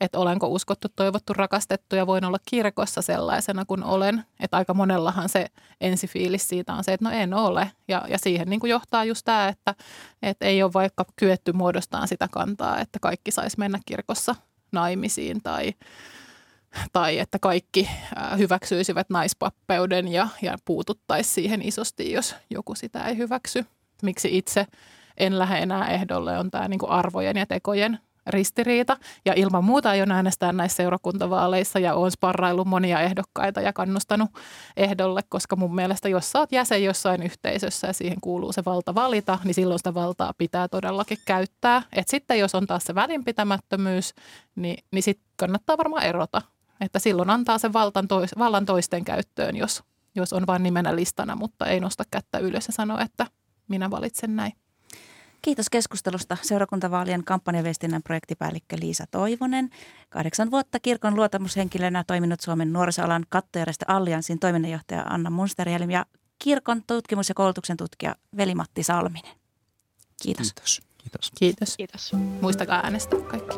[0.00, 4.24] että olenko uskottu, toivottu, rakastettu ja voin olla kirkossa sellaisena kuin olen.
[4.40, 5.46] Että aika monellahan se
[5.80, 7.70] ensifiilis siitä on se, että no en ole.
[7.88, 9.74] Ja, ja siihen niin kuin johtaa just tämä, että,
[10.22, 14.34] että ei ole vaikka kyetty muodostaan sitä kantaa, että kaikki saisi mennä kirkossa
[14.72, 15.74] naimisiin tai
[16.92, 17.88] tai että kaikki
[18.38, 23.66] hyväksyisivät naispappeuden ja, ja puututtaisiin siihen isosti, jos joku sitä ei hyväksy.
[24.02, 24.66] Miksi itse
[25.16, 28.96] en lähde enää ehdolle, on tämä niin arvojen ja tekojen ristiriita.
[29.24, 34.30] Ja ilman muuta aion äänestää näissä seurakuntavaaleissa ja olen sparraillut monia ehdokkaita ja kannustanut
[34.76, 38.94] ehdolle, koska mun mielestä jos sä oot jäsen jossain yhteisössä ja siihen kuuluu se valta
[38.94, 41.82] valita, niin silloin sitä valtaa pitää todellakin käyttää.
[41.92, 44.14] Et sitten jos on taas se välinpitämättömyys,
[44.56, 46.42] niin, niin sitten kannattaa varmaan erota
[46.80, 49.82] että silloin antaa sen valtan tois, vallan toisten käyttöön, jos,
[50.14, 53.26] jos on vain nimenä listana, mutta ei nosta kättä ylös ja sano, että
[53.68, 54.52] minä valitsen näin.
[55.42, 59.70] Kiitos keskustelusta seurakuntavaalien kampanjaviestinnän projektipäällikkö Liisa Toivonen.
[60.08, 66.06] Kahdeksan vuotta kirkon luottamushenkilönä toiminut Suomen nuorisoalan kattojärjestö Allianssin toiminnanjohtaja Anna Munsterjelm ja
[66.38, 69.36] kirkon tutkimus- ja koulutuksen tutkija Veli-Matti Salminen.
[70.22, 70.52] Kiitos.
[70.52, 70.80] Kiitos.
[70.98, 71.32] Kiitos.
[71.38, 71.76] Kiitos.
[71.76, 72.12] Kiitos.
[72.40, 73.56] Muistakaa äänestää kaikki.